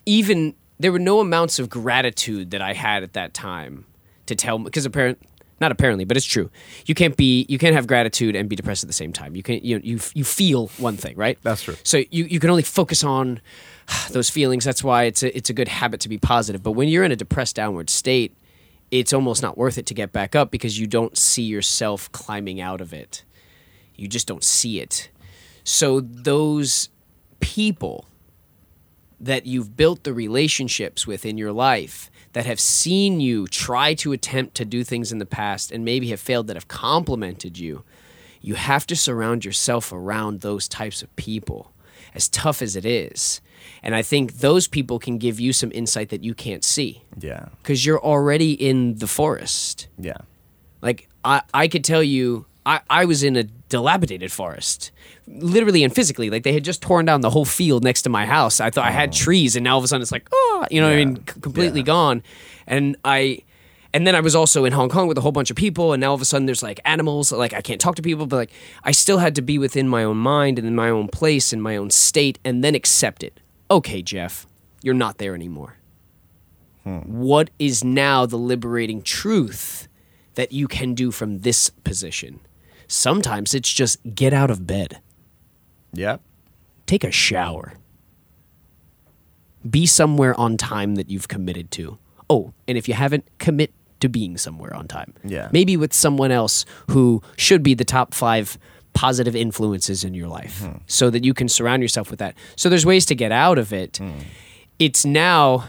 [0.06, 3.84] even there were no amounts of gratitude that I had at that time
[4.26, 5.18] to tell because apparent
[5.62, 6.50] not apparently but it's true.
[6.84, 9.34] You can't be you can't have gratitude and be depressed at the same time.
[9.34, 11.38] You can you you you feel one thing right?
[11.42, 11.76] That's true.
[11.84, 13.40] so you you can only focus on
[14.10, 14.64] those feelings.
[14.64, 16.62] That's why it's a it's a good habit to be positive.
[16.62, 18.36] But when you're in a depressed downward state
[18.92, 22.60] it's almost not worth it to get back up because you don't see yourself climbing
[22.60, 23.24] out of it.
[23.96, 25.08] You just don't see it.
[25.64, 26.90] So those
[27.40, 28.06] people
[29.18, 34.12] that you've built the relationships with in your life that have seen you try to
[34.12, 37.84] attempt to do things in the past and maybe have failed that have complimented you,
[38.40, 41.72] you have to surround yourself around those types of people,
[42.14, 43.40] as tough as it is.
[43.82, 47.46] And I think those people can give you some insight that you can't see Yeah.
[47.62, 49.86] because you're already in the forest.
[49.98, 50.16] Yeah.
[50.80, 54.92] Like I, I could tell you, I, I was in a dilapidated forest,
[55.26, 56.30] literally and physically.
[56.30, 58.60] Like they had just torn down the whole field next to my house.
[58.60, 59.12] I thought I had oh.
[59.12, 61.16] trees, and now all of a sudden it's like, oh, you know what I mean,
[61.16, 61.86] C- completely Yeah.
[61.86, 62.22] gone.
[62.66, 63.42] And I,
[63.92, 66.00] and then I was also in Hong Kong with a whole bunch of people, and
[66.00, 67.32] now all of a sudden there's like animals.
[67.32, 68.50] Like I can't talk to people, but like
[68.84, 71.62] I still had to be within my own mind and in my own place, and
[71.62, 73.40] my own state, and then accept it.
[73.70, 74.46] Okay, Jeff,
[74.82, 75.78] you're not there anymore.
[76.84, 76.98] Hmm.
[77.00, 79.88] What is now the liberating truth
[80.34, 82.40] that you can do from this position?
[82.92, 85.00] Sometimes it's just get out of bed,
[85.94, 86.18] Yeah.
[86.84, 87.72] take a shower,
[89.68, 91.96] be somewhere on time that you've committed to.
[92.28, 95.14] Oh, and if you haven't, commit to being somewhere on time.
[95.24, 95.48] Yeah.
[95.52, 98.58] Maybe with someone else who should be the top five
[98.92, 100.76] positive influences in your life hmm.
[100.86, 102.34] so that you can surround yourself with that.
[102.56, 103.96] So there's ways to get out of it.
[103.96, 104.18] Hmm.
[104.78, 105.64] It's now.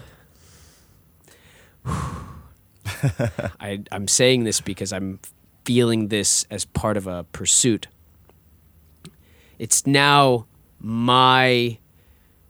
[1.86, 5.20] I, I'm saying this because I'm
[5.66, 7.88] feeling this as part of a pursuit.
[9.60, 10.46] It's now
[10.80, 11.78] my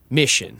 [0.09, 0.59] mission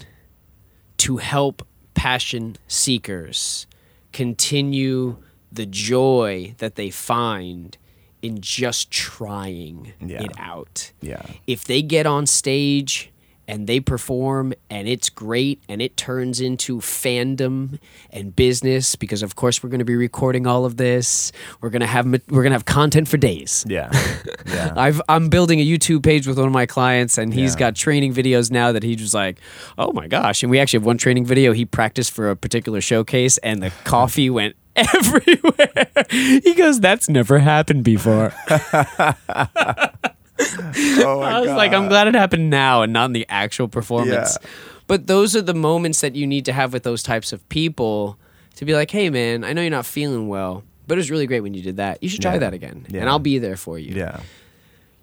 [0.98, 3.66] to help passion seekers
[4.12, 5.18] continue
[5.52, 7.78] the joy that they find
[8.22, 10.24] in just trying Yeah.
[10.24, 10.92] it out.
[11.02, 11.26] Yeah.
[11.46, 13.12] If they get on stage
[13.48, 17.80] and they perform and it's great and it turns into fandom
[18.10, 21.32] and business because of course we're going to be recording all of this.
[21.62, 23.66] We're going to have we're going to have content for days.
[23.68, 23.92] Yeah.
[24.46, 24.74] Yeah.
[24.76, 27.60] I've I'm building a YouTube page with one of my clients, and he's Yeah.
[27.60, 29.40] got training videos now that he was like,
[29.78, 31.54] "Oh my gosh!" And we actually have one training video.
[31.54, 35.88] He practiced for a particular showcase, and the coffee went everywhere.
[36.10, 38.34] he goes, "That's never happened before."
[41.06, 44.38] oh I was like, "I'm glad it happened now and not in the actual performance."
[44.42, 44.50] Yeah.
[44.88, 48.18] But those are the moments that you need to have with those types of people
[48.56, 51.26] to be like, "Hey, man, I know you're not feeling well." but it was really
[51.28, 52.04] great when you did that.
[52.04, 52.40] You should try Yeah.
[52.40, 53.00] that again, Yeah.
[53.00, 53.96] and I'll be there for you.
[53.96, 54.20] Yeah.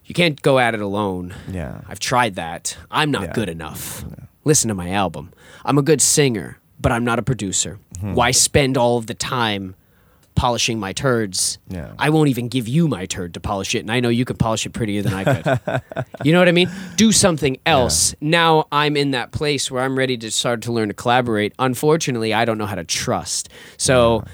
[0.04, 1.34] You can't go at it alone.
[1.50, 1.80] Yeah.
[1.88, 2.76] I've tried that.
[2.90, 4.04] I'm not good enough.
[4.44, 5.32] Listen to my album.
[5.64, 7.78] I'm a good singer, but I'm not a producer.
[7.98, 8.12] Hmm.
[8.12, 9.74] Why spend all of the time
[10.40, 11.58] polishing my turds?
[11.68, 11.92] Yeah.
[11.98, 14.36] I won't even give you my turd to polish it, and I know you can
[14.36, 15.82] polish it prettier than I could.
[16.24, 16.70] you know what I mean?
[16.96, 18.14] Do something else.
[18.22, 21.52] Now I'm in that place where I'm ready to start to learn to collaborate.
[21.58, 23.48] Unfortunately, I don't know how to trust.
[23.76, 24.24] So.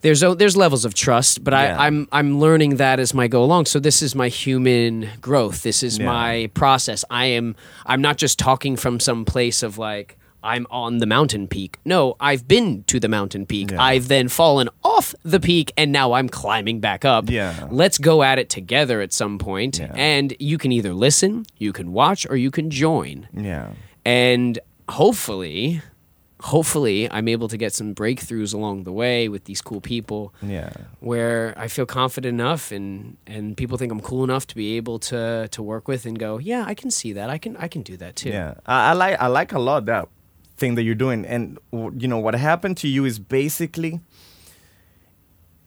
[0.00, 1.78] There's o- there's levels of trust, but Yeah.
[1.78, 3.66] I, I'm I'm learning that as my go along.
[3.66, 5.62] So this is my human growth.
[5.62, 6.06] This is Yeah.
[6.06, 7.04] my process.
[7.08, 7.54] I am
[7.86, 11.78] I'm not just talking from some place of like I'm on the mountain peak.
[11.84, 13.70] No, I've been to the mountain peak.
[13.70, 13.82] Yeah.
[13.82, 17.30] I've then fallen off the peak and now I'm climbing back up.
[17.30, 17.68] Yeah.
[17.70, 19.78] Let's go at it together at some point.
[19.78, 19.92] Yeah.
[19.94, 23.28] And you can either listen, you can watch, or you can join.
[23.32, 23.70] Yeah.
[24.04, 25.80] And hopefully,
[26.40, 30.70] hopefully I'm able to get some breakthroughs along the way with these cool people Yeah.
[31.00, 34.98] where I feel confident enough and and people think I'm cool enough to be able
[35.10, 37.30] to to work with and go, yeah, I can see that.
[37.30, 38.30] I can I can do that too.
[38.30, 40.08] Yeah, I, I like I like a lot that
[40.62, 44.00] thing that you're doing, and you know what happened to you is basically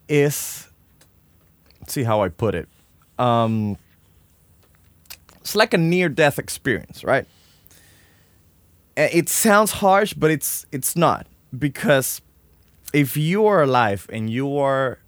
[0.08, 0.70] is
[1.86, 2.70] see how I put it.
[3.20, 3.78] Um,
[5.42, 7.28] it's like a near death experience, right?
[8.96, 11.28] It sounds harsh, but it's it's not
[11.66, 12.22] because
[12.94, 15.00] if you are alive and you are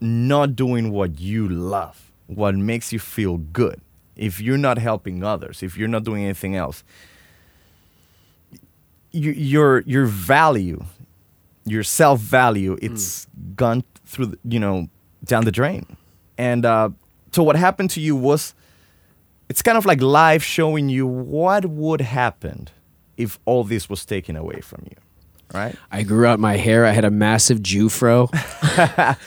[0.00, 3.82] not doing what you love, what makes you feel good,
[4.16, 6.82] if you're not helping others, if you're not doing anything else,
[9.12, 10.84] you, your your value,
[11.64, 14.88] your self value, it's gone through, the, you know,
[15.24, 15.96] down the drain.
[16.38, 16.90] And uh,
[17.32, 18.54] so what happened to you was,
[19.48, 22.68] it's kind of like life showing you what would happen
[23.16, 24.96] if all this was taken away from you,
[25.54, 25.74] right?
[25.90, 26.84] I grew out my hair.
[26.86, 28.28] I had a massive Jewfro.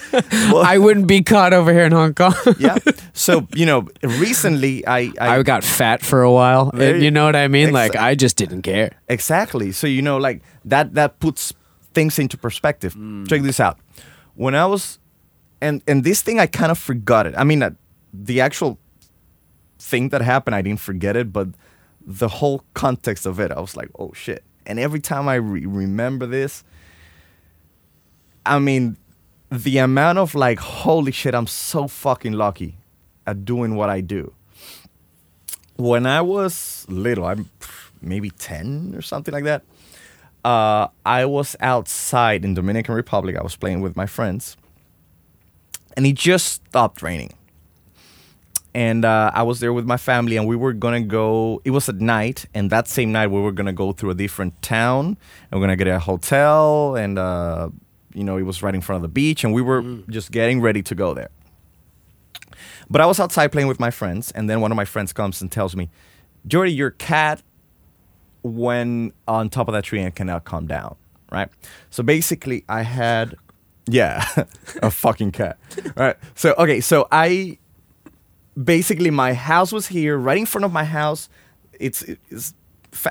[0.64, 2.34] I wouldn't be caught over here in Hong Kong.
[2.60, 2.78] yeah.
[3.14, 6.72] So you know, recently I I got fat for a while.
[6.74, 7.70] And you know what I mean?
[7.70, 8.92] exa- Like I just didn't care.
[9.08, 9.72] Exactly.
[9.72, 11.54] So you know, like that that puts
[11.94, 12.96] things into perspective.
[13.28, 13.78] Check this out.
[14.36, 15.00] When I was,
[15.62, 17.36] and and this thing I kind of forgot it.
[17.38, 17.70] I mean, uh,
[18.14, 18.78] the actual
[19.80, 21.48] thing that happened, I didn't forget it, but
[22.06, 24.44] the whole context of it, I was like, oh shit.
[24.66, 26.64] And every time I re- remember this,
[28.46, 28.98] I mean,
[29.52, 32.78] the amount of like, holy shit, I'm so fucking lucky
[33.26, 34.34] at doing what I do.
[35.78, 37.50] When I was little, I'm
[38.02, 39.64] maybe 10 or something like that.
[40.44, 43.36] Uh, I was outside in Dominican Republic.
[43.36, 44.56] I was playing with my friends,
[45.98, 47.34] and it just stopped raining.
[48.76, 51.62] And uh, I was there with my family, and we were gonna go.
[51.64, 54.62] It was at night, and that same night we were gonna go through a different
[54.62, 55.16] town,
[55.50, 57.70] and we're gonna get a hotel, and uh,
[58.14, 60.60] you know it was right in front of the beach, and we were just getting
[60.60, 61.30] ready to go there.
[62.90, 65.42] But I was outside playing with my friends, and then one of my friends comes
[65.42, 65.90] and tells me,
[66.46, 67.42] "Jordie, your cat
[68.44, 70.98] when on top of that tree and cannot come down."
[71.32, 71.48] Right.
[71.92, 73.36] So basically, I had,
[73.88, 74.26] yeah,
[74.84, 75.58] a fucking cat.
[75.96, 76.18] Right.
[76.36, 77.58] So okay, so I
[78.62, 81.30] basically my house was here, right in front of my house.
[81.80, 82.54] It's it's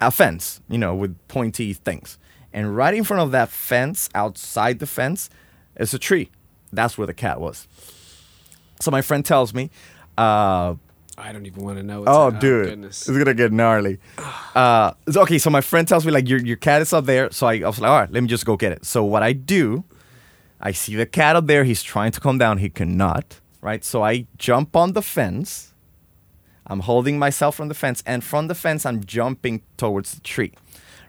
[0.00, 2.18] a fence, you know, with pointy things,
[2.52, 5.28] and right in front of that fence, outside the fence,
[5.76, 6.30] is a tree.
[6.72, 7.68] That's where the cat was.
[8.80, 9.70] So my friend tells me,
[10.18, 10.74] uh,
[11.16, 12.04] I don't even want to know.
[12.06, 13.08] "Oh, What's dude, goodness.
[13.08, 13.98] it's gonna get gnarly."
[14.54, 17.30] Uh, okay, so my friend tells me like your your cat is up there.
[17.30, 19.22] So I, I was like, "All right, let me just go get it." So what
[19.22, 19.84] I do,
[20.60, 21.64] I see the cat up there.
[21.64, 22.58] He's trying to come down.
[22.58, 23.40] He cannot.
[23.64, 23.82] Right.
[23.82, 25.72] So I jump on the fence.
[26.66, 30.52] I'm holding myself from the fence, and from the fence, I'm jumping towards the tree.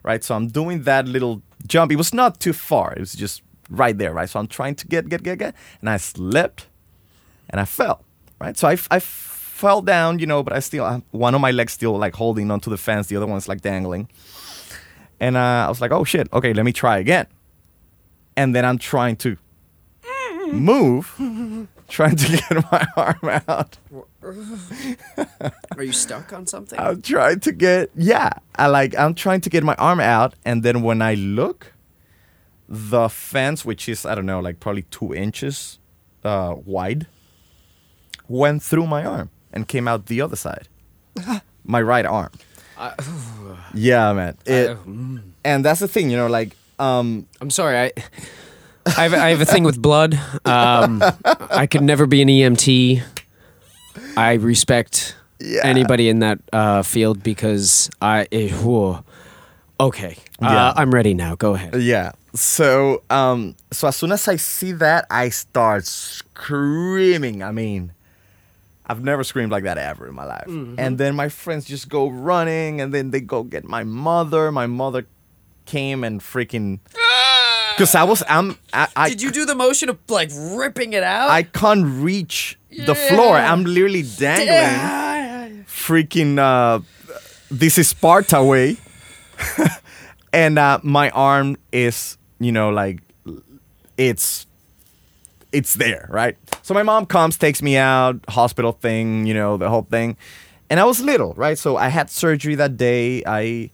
[0.02, 0.24] Right.
[0.24, 1.92] So I'm doing that little jump.
[1.92, 2.94] It was not too far.
[2.94, 4.14] It was just right there.
[4.14, 4.28] Right.
[4.30, 6.68] So I'm trying to get, get, get, get, and I slipped,
[7.50, 8.04] and I fell.
[8.40, 8.56] Right.
[8.56, 11.74] So I, I fell down, you know, but I still I- one of my legs
[11.74, 13.08] still like holding onto the fence.
[13.08, 14.08] The other one's like dangling.
[15.20, 16.26] And uh, I was like, oh shit.
[16.32, 17.26] Okay, let me try again.
[18.34, 19.36] And then I'm trying to
[20.52, 21.14] move,
[21.88, 23.78] trying to get my arm out.
[25.76, 26.78] Are you stuck on something?
[26.78, 28.30] I'm trying to get yeah.
[28.56, 31.72] I like I'm trying to get my arm out, and then when I look,
[32.68, 35.78] the fence, which is I don't know, like probably two inches
[36.24, 37.06] uh, wide,
[38.28, 40.68] went through my arm and came out the other side,
[41.64, 42.32] my right arm.
[43.74, 44.36] yeah, man.
[44.44, 45.22] It, mm.
[45.44, 47.78] and that's the thing, you know, like um, I'm sorry.
[47.78, 47.92] I
[48.86, 50.14] I have, I have a thing with blood.
[50.44, 51.02] Um,
[51.50, 53.02] I could never be an EMT.
[54.16, 55.60] I respect Yeah.
[55.64, 58.26] anybody in that uh, field because I.
[58.32, 59.02] eh, whoa.
[59.78, 60.72] Okay, uh, Yeah.
[60.76, 61.34] I'm ready now.
[61.36, 61.74] Go ahead.
[61.82, 62.12] Yeah.
[62.34, 67.42] so um so as soon as I see that, I start screaming.
[67.42, 67.92] I mean,
[68.86, 70.46] I've never screamed like that ever in my life.
[70.78, 74.52] And then my friends just go running, and then they go get my mother.
[74.52, 75.06] My mother
[75.66, 76.78] came and freaking
[77.76, 81.02] because I was I'm I, I Did you do the motion of like ripping it
[81.02, 81.30] out?
[81.30, 83.36] I can't reach the floor.
[83.36, 86.80] I'm literally dangling freaking uh
[87.50, 88.76] this is Sparta way.
[90.32, 93.00] and uh my arm is, you know, like
[93.96, 94.46] it's
[95.52, 96.36] it's there, right?
[96.62, 100.16] So my mom comes, takes me out, hospital thing, you know, the whole thing.
[100.68, 101.56] And I was little, right?
[101.56, 103.22] So I had surgery that day.
[103.24, 103.70] I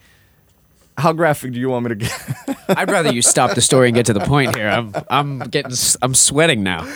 [0.99, 2.59] how graphic do you want me to get?
[2.69, 4.69] I'd rather you stop the story and get to the point here.
[4.69, 5.73] I'm I'm getting
[6.03, 6.81] I'm sweating now.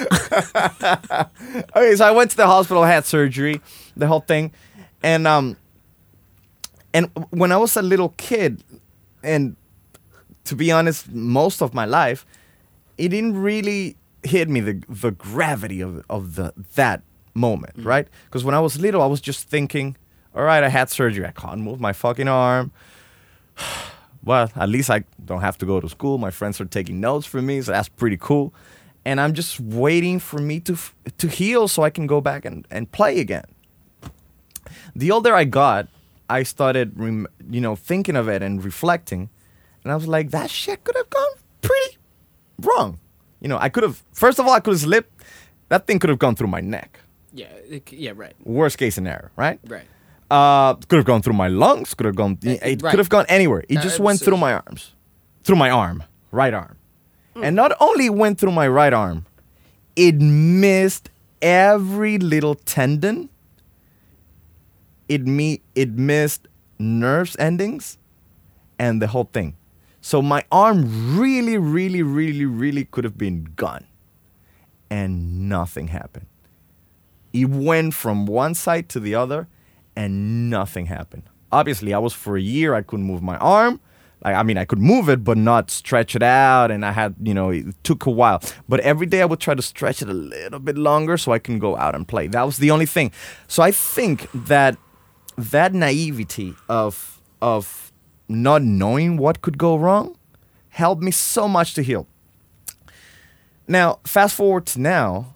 [1.77, 3.61] okay, so I went to the hospital, had surgery,
[3.97, 4.53] the whole thing,
[5.03, 5.57] and um,
[6.93, 8.63] and when I was a little kid,
[9.23, 9.57] and
[10.45, 12.27] to be honest, most of my life,
[12.99, 17.03] it didn't really hit me the the gravity of of the that
[17.35, 18.09] moment, right?
[18.25, 19.97] Because when I was little, I was just thinking,
[20.35, 22.73] all right, I had surgery, I can't move my fucking arm.
[24.25, 26.19] well, at least I don't have to go to school.
[26.19, 28.53] My friends are taking notes for me, so that's pretty cool.
[29.05, 30.77] And I'm just waiting for me to
[31.19, 33.45] to heal so I can go back and, and play again.
[34.97, 35.89] The older I got,
[36.29, 39.31] I started, rem- you know, thinking of it and reflecting,
[39.85, 41.99] and I was like, that shit could have gone pretty
[42.63, 42.99] wrong.
[43.41, 44.03] You know, I could have.
[44.13, 45.23] First of all, I could have slipped.
[45.69, 46.99] That thing could have gone through my neck.
[47.33, 49.61] Yeah, it- yeah, right, Worst case scenario, right?
[49.69, 49.87] right.
[50.31, 51.95] Uh, could have gone through my lungs.
[51.95, 52.39] Could have gone.
[52.43, 52.91] It, right.
[52.91, 53.65] could have gone anywhere.
[53.69, 54.93] It just went through my arms,
[55.45, 56.03] through my arm,
[56.33, 56.77] right arm,
[57.37, 59.27] and not only went through my right arm,
[59.95, 61.11] it missed
[61.41, 63.29] every little tendon.
[65.09, 66.49] It me it missed
[66.79, 67.99] nerves endings,
[68.79, 69.57] and the whole thing.
[70.01, 73.87] So my arm really, really, really, really could have been gone,
[74.91, 76.27] and nothing happened.
[77.33, 79.47] It went from one side to the other
[79.97, 81.25] and nothing happened.
[81.51, 83.81] Obviously, I was for a year, I couldn't move my arm.
[84.23, 86.71] I mean, I could move it, but not stretch it out.
[86.71, 88.43] And I had, you know, it took a while.
[88.69, 91.39] But every day I would try to stretch it a little bit longer so I
[91.39, 92.27] can go out and play.
[92.27, 93.13] That was the only thing.
[93.47, 94.79] So I think that
[95.37, 97.93] that naivety of, of
[98.29, 100.17] not knowing what could go wrong
[100.71, 102.09] helped me so much to heal.
[103.69, 105.36] Now, fast forward to now,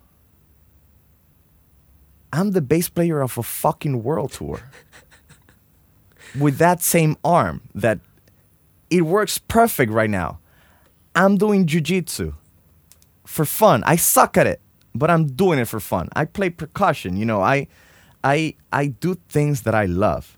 [2.32, 4.60] I'm the bass player of a fucking world tour
[6.38, 7.98] with that same arm that
[8.88, 10.38] it works perfect right now.
[11.14, 12.34] I'm doing jujitsu
[13.24, 13.82] for fun.
[13.84, 14.60] I suck at it,
[14.94, 16.08] but I'm doing it for fun.
[16.14, 17.68] I play percussion, you know, I
[18.24, 20.36] I I do things that I love.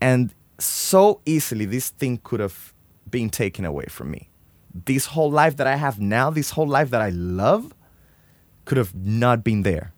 [0.00, 2.74] And so easily this thing could have
[3.10, 4.28] been taken away from me.
[4.74, 7.74] This whole life that I have now, this whole life that I love
[8.64, 9.93] could have not been there.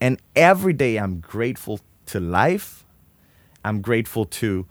[0.00, 2.84] And every day I'm grateful to life.
[3.64, 4.66] I'm grateful to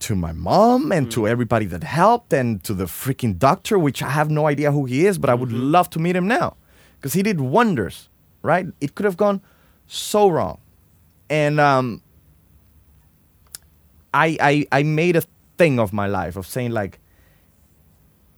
[0.00, 4.10] to my mom and to everybody that helped and to the freaking doctor, which I
[4.10, 6.56] have no idea who he is, but I would love to meet him now.
[6.96, 8.08] Because he did wonders,
[8.42, 8.66] right?
[8.80, 9.40] It could have gone
[9.86, 10.60] so wrong.
[11.30, 12.02] And um
[14.12, 15.22] I I I made a
[15.56, 16.98] thing of my life of saying like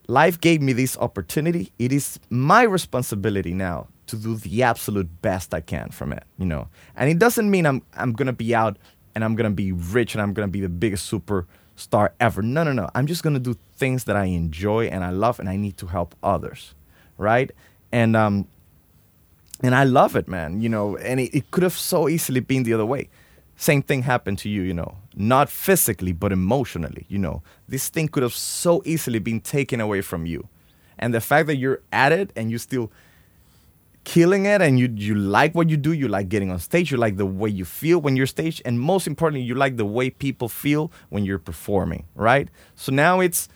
[0.07, 1.73] life gave me this opportunity.
[1.79, 6.47] It is my responsibility now to do the absolute best I can from it, you
[6.47, 6.69] know.
[6.97, 8.79] And it doesn't mean I'm I'm gonna be out
[9.15, 12.43] and I'm gonna be rich and I'm gonna be the biggest superstar ever.
[12.43, 12.91] No, no, no.
[12.95, 15.87] I'm just gonna do things that I enjoy and I love, and I need to
[15.87, 16.75] help others,
[17.19, 17.51] right?
[17.93, 18.49] And um,
[19.63, 20.61] and I love it, man.
[20.61, 23.09] You know, and it, it could have so easily been the other way.
[23.57, 27.07] Same thing happened to you, you know, not physically, but emotionally.
[27.09, 30.49] You know, this thing could have so easily been taken away from you.
[30.99, 32.91] And the fact that you're at it and you still
[34.05, 36.97] killing it and you you like what you do, you like getting on stage, you
[36.97, 40.11] like the way you feel when you're stage, and most importantly, you like the way
[40.11, 42.49] people feel when you're performing, right?
[42.75, 43.49] So now it's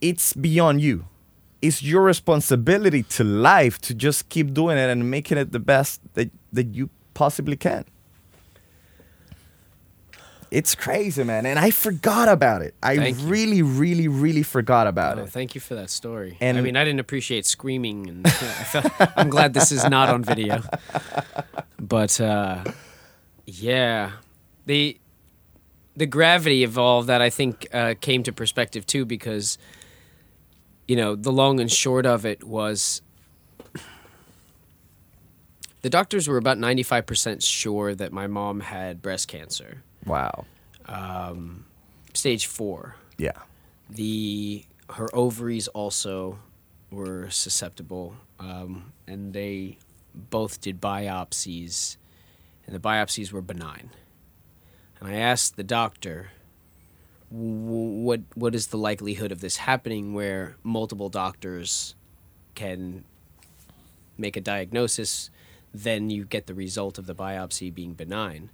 [0.00, 1.06] it's beyond you.
[1.62, 6.00] It's your responsibility to life to just keep doing it and making it the best
[6.14, 7.84] that, that you possibly can.
[10.50, 11.44] It's crazy, man.
[11.44, 12.74] And I forgot about it.
[12.82, 13.26] I Thank you.
[13.26, 15.30] really, really, really forgot about Oh, it.
[15.30, 16.36] thank you for that story.
[16.40, 18.86] And- I mean, I didn't appreciate screaming, and I felt,
[19.16, 20.62] I'm glad this is not on video.
[21.78, 22.64] But uh,
[23.44, 24.12] yeah,
[24.66, 24.98] the
[25.94, 29.56] the gravity of all that, I think, uh, came to perspective too, because
[30.88, 33.02] you know the long and short of it was
[35.82, 40.46] the doctors were about 95 percent sure that my mom had breast cancer, Wow.
[42.14, 42.96] stage four.
[43.18, 43.32] Yeah.
[43.88, 46.38] the her ovaries also
[46.90, 49.78] were susceptible, um, and they
[50.14, 51.96] both did biopsies,
[52.66, 53.90] and the biopsies were benign.
[55.00, 56.30] And I asked the doctor,
[57.30, 60.14] "What what is the likelihood of this happening?
[60.14, 61.94] Where multiple doctors
[62.54, 63.04] can
[64.16, 65.30] make a diagnosis,
[65.74, 68.50] then you get the result of the biopsy being benign."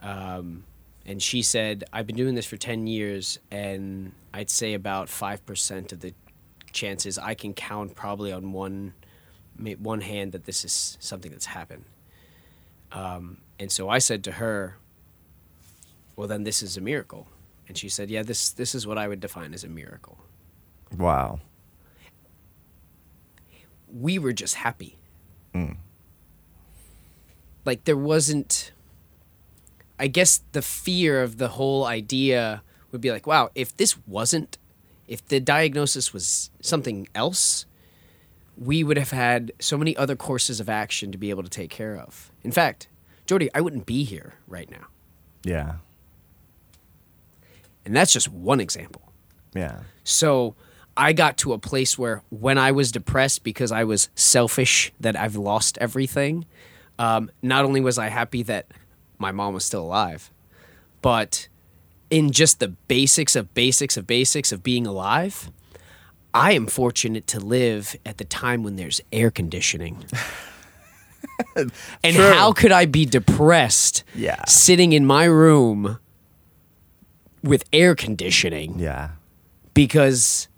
[0.00, 0.64] Um,
[1.06, 5.44] and she said, "I've been doing this for ten years, and I'd say about five
[5.46, 6.12] percent of the
[6.72, 8.92] chances I can count probably on one
[9.78, 11.84] one hand that this is something that's happened."
[12.92, 14.76] Um, and so I said to her,
[16.16, 17.28] "Well, then this is a miracle."
[17.68, 20.18] And she said, "Yeah, this this is what I would define as a miracle."
[20.96, 21.40] Wow.
[23.92, 24.98] we were just happy.
[27.64, 28.72] Like there wasn't
[29.98, 34.58] I guess the fear of the whole idea would be like, wow, if this wasn't
[35.08, 37.66] if the diagnosis was something else,
[38.56, 41.70] we would have had so many other courses of action to be able to take
[41.70, 42.30] care of.
[42.42, 42.88] In fact,
[43.26, 44.86] Jordie, I wouldn't be here right now.
[45.44, 45.76] Yeah.
[47.84, 49.12] And that's just one example.
[49.54, 49.80] Yeah.
[50.04, 50.56] So
[50.96, 55.16] I got to a place where when I was depressed because I was selfish that
[55.16, 56.46] I've lost everything,
[56.98, 58.66] um, not only was I happy that
[59.18, 60.30] my mom was still alive,
[61.02, 61.48] but
[62.10, 65.50] in just the basics of basics of basics of being alive,
[66.34, 70.04] I am fortunate to live at the time when there's air conditioning.
[71.56, 71.72] and
[72.14, 72.32] True.
[72.32, 74.44] how could I be depressed Yeah.
[74.46, 75.98] sitting in my room
[77.42, 78.78] with air conditioning?
[78.78, 79.10] Yeah.
[79.74, 80.48] because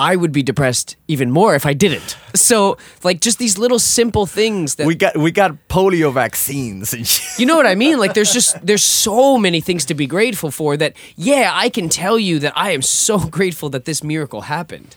[0.00, 2.16] I would be depressed even more if I didn't.
[2.34, 6.94] So, like, just these little simple things that We got we got polio vaccines
[7.38, 7.98] you know what I mean?
[7.98, 10.76] Like, there's just there's so many things to be grateful for.
[10.78, 14.96] That yeah, I can tell you that I am so grateful that this miracle happened.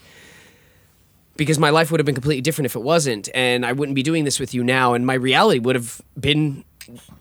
[1.36, 4.04] Because my life would have been completely different if it wasn't, and I wouldn't be
[4.04, 6.64] doing this with you now, and my reality would have been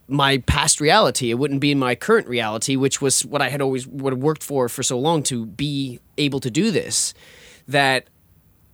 [0.06, 1.30] my past reality.
[1.30, 4.42] It wouldn't be my current reality, which was what I had always would have worked
[4.42, 7.14] for for so long to be able to do this.
[7.68, 8.08] That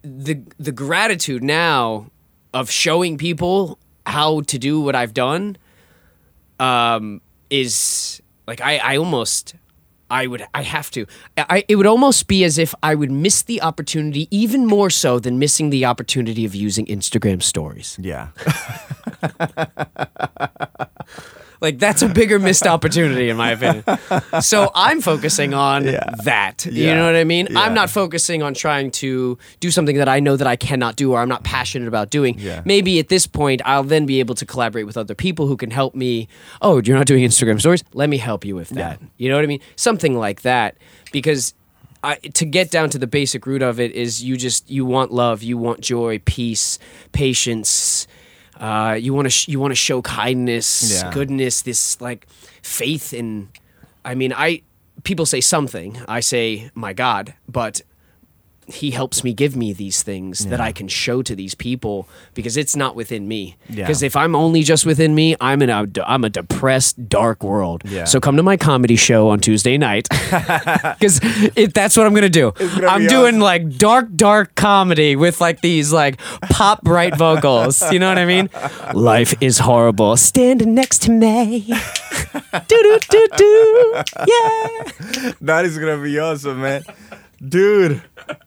[0.02, 2.10] the the gratitude now
[2.54, 5.56] of showing people how to do what I've done
[6.58, 7.20] um,
[7.50, 9.54] is like I, I almost
[10.10, 13.42] I would I have to I it would almost be as if I would miss
[13.42, 17.98] the opportunity even more so than missing the opportunity of using Instagram stories.
[18.00, 18.28] Yeah.
[21.60, 23.84] Like that's a bigger missed opportunity in my opinion.
[24.42, 26.14] So I'm focusing on Yeah.
[26.24, 26.66] that.
[26.66, 26.94] You Yeah.
[26.96, 27.48] know what I mean?
[27.50, 27.60] Yeah.
[27.60, 31.12] I'm not focusing on trying to do something that I know that I cannot do
[31.12, 32.40] or I'm not passionate about doing.
[32.64, 35.70] Maybe at this point I'll then be able to collaborate with other people who can
[35.70, 36.28] help me.
[36.62, 37.82] Oh, you're not doing Instagram stories?
[37.92, 39.00] Let me help you with that.
[39.16, 39.60] You know what I mean?
[39.76, 40.76] Something like that
[41.12, 41.54] because
[42.04, 45.10] I, to get down to the basic root of it is you just you want
[45.12, 46.78] love, you want joy, peace,
[47.10, 48.06] patience.
[48.58, 51.12] Uh, you want to sh- you want to show kindness, Yeah.
[51.12, 52.26] goodness, this like
[52.62, 53.48] faith in.
[54.04, 54.62] I mean, I
[55.04, 55.96] people say something.
[56.08, 57.82] I say my God, but
[58.68, 62.56] he helps me give me these things that I can show to these people because
[62.56, 63.56] it's not within me.
[63.68, 63.84] Yeah.
[63.86, 67.82] Because if I'm only just within me, I'm in a I'm a depressed, dark world.
[67.86, 68.04] Yeah.
[68.04, 70.08] So come to my comedy show on Tuesday night
[70.98, 71.20] because
[71.72, 72.52] that's what I'm gonna do.
[72.52, 73.40] gonna I'm doing awesome.
[73.40, 77.80] like dark, dark comedy with like these like pop bright vocals.
[77.90, 78.50] You know what I mean?
[78.92, 80.16] Life is horrible.
[80.16, 81.60] Standing next to me.
[81.62, 84.02] do do do do.
[84.26, 85.32] Yeah.
[85.40, 86.82] that is gonna be awesome, man.
[87.46, 88.02] Dude,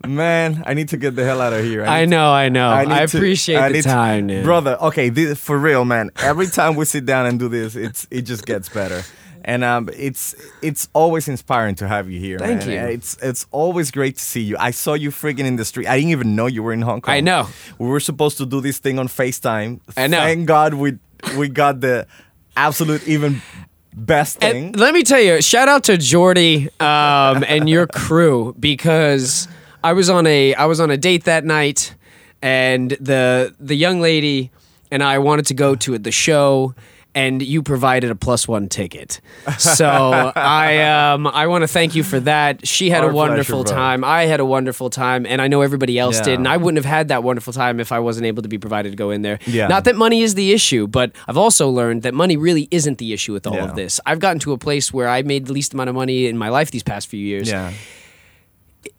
[0.05, 1.85] man, I need to get the hell out of here.
[1.85, 2.69] I need know, I know.
[2.69, 4.77] I, need to- appreciate I the need to- time, brother.
[4.81, 6.11] Okay, this, for real, man.
[6.17, 9.03] Every time we sit down and do this, it's it just gets better,
[9.45, 12.37] and um, it's it's always inspiring to have you here.
[12.37, 12.69] Thank man.
[12.89, 12.93] you.
[12.95, 14.57] It's it's always great to see you.
[14.59, 15.87] I saw you freaking in the street.
[15.87, 17.13] I didn't even know you were in Hong Kong.
[17.13, 17.47] I know.
[17.79, 19.79] We were supposed to do this thing on Facetime.
[19.95, 20.19] I know.
[20.19, 20.97] Thank God we
[21.37, 22.07] we got the
[22.57, 23.41] absolute even
[23.93, 24.67] best thing.
[24.67, 29.47] And let me tell you, shout out to Jordie um, and your crew because
[29.83, 31.95] I was on a I was on a date that night,
[32.41, 34.51] and the the young lady
[34.91, 36.75] and I wanted to go to the show.
[37.13, 39.19] And you provided a plus one ticket,
[39.57, 39.85] so
[40.35, 42.65] I um, I want to thank you for that.
[42.65, 44.05] She had Our a wonderful pleasure, time.
[44.05, 46.23] I had a wonderful time, and I know everybody else Yeah.
[46.23, 46.33] did.
[46.39, 48.91] And I wouldn't have had that wonderful time if I wasn't able to be provided
[48.91, 49.39] to go in there.
[49.45, 49.67] Yeah.
[49.67, 53.11] Not that money is the issue, but I've also learned that money really isn't the
[53.11, 53.65] issue with all Yeah.
[53.65, 53.99] of this.
[54.05, 56.47] I've gotten to a place where I made the least amount of money in my
[56.47, 57.49] life these past few years.
[57.49, 57.73] yeah,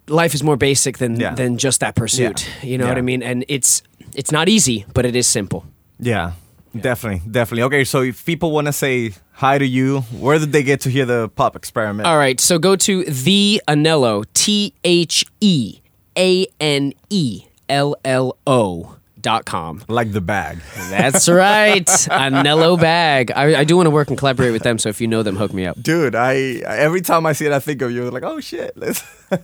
[0.09, 1.35] Life is more basic than Yeah.
[1.35, 2.47] than just that pursuit.
[2.63, 2.69] Yeah.
[2.69, 3.23] You know what I mean?
[3.23, 3.83] And it's
[4.15, 5.65] it's not easy, but it is simple.
[5.99, 6.33] yeah,
[6.79, 7.63] definitely, definitely.
[7.65, 10.91] Okay, so if people want to say hi to you, where did they get to
[10.91, 12.07] hear the pop experiment?
[12.07, 15.81] All right, so go to the Anello, T H E
[16.17, 19.81] A N E L L O dot com.
[19.87, 20.59] Like the bag.
[20.91, 23.31] That's right, Anello bag.
[23.31, 24.79] I, I do want to work and collaborate with them.
[24.79, 25.81] So if you know them, hook me up.
[25.81, 26.35] Dude, I
[26.67, 28.11] every time I see it, I think of you.
[28.11, 28.75] Like, oh shit.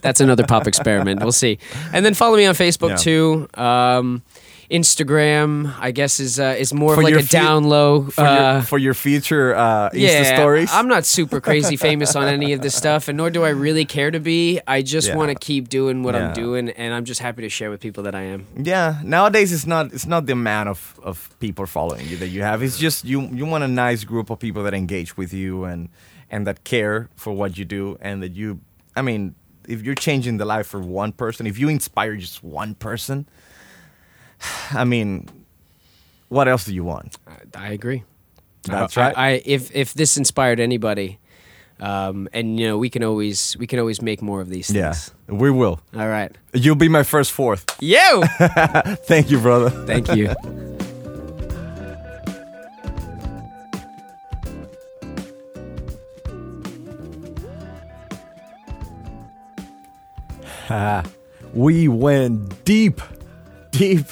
[0.02, 1.20] That's another pop experiment.
[1.20, 1.58] We'll see.
[1.92, 2.96] And then follow me on Facebook Yeah.
[2.96, 3.48] too.
[3.54, 4.22] Um,
[4.70, 8.04] Instagram, I guess, is uh, is more For of like a fu- down low.
[8.04, 10.70] for, uh, your, for your future uh, Insta yeah, stories.
[10.72, 13.84] I'm not super crazy famous on any of this stuff, and nor do I really
[13.84, 14.60] care to be.
[14.66, 15.16] I just Yeah.
[15.16, 16.28] want to keep doing what Yeah.
[16.28, 18.46] I'm doing, and I'm just happy to share with people that I am.
[18.56, 22.42] Yeah, nowadays it's not it's not the amount of, of people following you that you
[22.42, 22.62] have.
[22.62, 25.88] It's just you you want a nice group of people that engage with you and
[26.30, 28.60] and that care for what you do and that you
[28.96, 29.34] I mean,
[29.68, 33.26] if you're changing the life for one person, if you inspire just one person,
[34.72, 35.28] I mean,
[36.28, 37.16] what else do you want?
[37.26, 38.04] I, I agree.
[38.64, 39.18] That's I- right.
[39.18, 41.18] I, if if this inspired anybody,
[41.80, 44.92] um, and you know, we can always we can always make more of these yeah,
[44.92, 45.14] things.
[45.28, 45.80] we will.
[45.96, 46.34] All right.
[46.52, 47.64] You'll be my first fourth.
[47.80, 48.22] You.
[49.06, 49.70] Thank you, brother.
[49.86, 50.34] Thank you.
[61.54, 63.00] we went deep,
[63.70, 64.06] deep.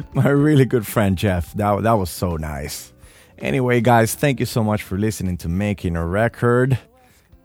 [0.12, 1.52] My really good friend Jeff.
[1.54, 2.92] That that was so nice.
[3.38, 6.78] Anyway, guys, thank you so much for listening to Making a Record.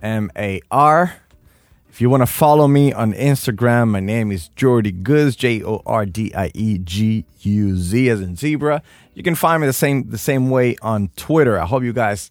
[0.01, 1.15] M A R.
[1.89, 5.81] If you want to follow me on Instagram, my name is Jordie Guz, J O
[5.85, 8.83] R D I E G U Z as in zebra.
[9.15, 11.59] You can find me the same the same way on Twitter.
[11.59, 12.29] I hope you guys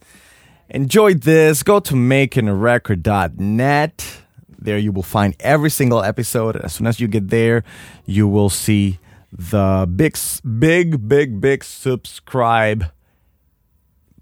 [0.70, 1.64] enjoyed this.
[1.64, 4.18] Go to makingarecord.net.
[4.58, 6.56] There you will find every single episode.
[6.56, 7.64] As soon as you get there,
[8.04, 8.98] you will see
[9.32, 10.16] the big,
[10.58, 12.86] big, big, big subscribe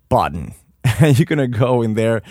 [0.08, 0.54] button.
[1.00, 2.22] And you're gonna go in there.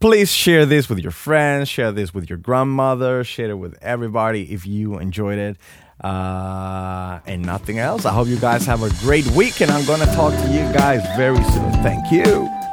[0.00, 4.52] Please share this with your friends, share this with your grandmother, share it with everybody
[4.52, 5.56] if you enjoyed it.
[6.02, 8.04] Uh, and nothing else.
[8.04, 11.02] I hope you guys have a great week, and I'm gonna talk to you guys
[11.16, 11.72] very soon.
[11.82, 12.65] Thank you.